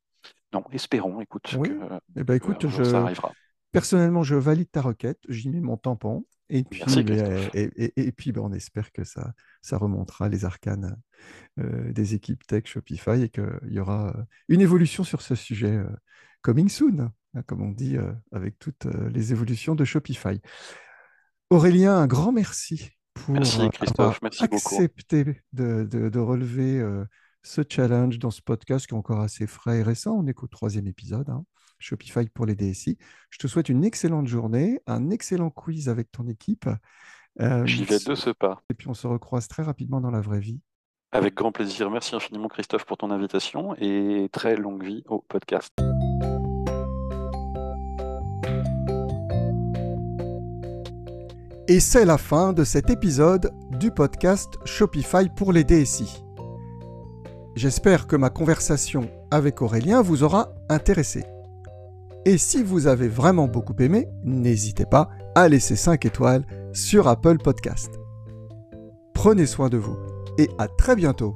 [0.52, 1.80] Non, espérons, écoute, que,
[2.16, 2.84] eh ben, écoute je...
[2.84, 3.32] ça arrivera.
[3.72, 6.24] Personnellement, je valide ta requête, j'y mets mon tampon.
[6.48, 6.80] Et puis,
[7.54, 9.32] et, puis ben, on espère que ça,
[9.62, 10.96] ça remontera les arcanes
[11.56, 14.14] des équipes tech Shopify et qu'il y aura
[14.48, 15.82] une évolution sur ce sujet
[16.42, 17.10] coming soon.
[17.36, 20.40] Hein, comme on dit, euh, avec toutes euh, les évolutions de Shopify.
[21.50, 23.68] Aurélien, un grand merci pour merci, euh,
[23.98, 26.82] avoir accepté de, relever
[27.42, 30.16] ce challenge dans ce podcast qui est encore assez frais et récent.
[30.16, 31.44] On est qu'au troisième épisode, hein,
[31.78, 32.98] Shopify pour les DSI.
[33.30, 36.68] Je te souhaite une excellente journée, un excellent quiz avec ton équipe.
[37.64, 38.62] J'y vais de ce pas.
[38.70, 40.60] Et puis on se recroise très rapidement dans la vraie vie.
[41.12, 41.90] Avec grand plaisir.
[41.90, 45.72] Merci infiniment Christophe pour ton invitation et très longue vie au podcast.
[51.68, 56.24] Et c'est la fin de cet épisode du podcast Shopify pour les DSI.
[57.56, 61.24] J'espère que ma conversation avec Aurélien vous aura intéressé.
[62.24, 67.38] Et si vous avez vraiment beaucoup aimé, n'hésitez pas à laisser 5 étoiles sur Apple
[67.38, 67.90] Podcast.
[69.12, 69.96] Prenez soin de vous
[70.38, 71.34] et à très bientôt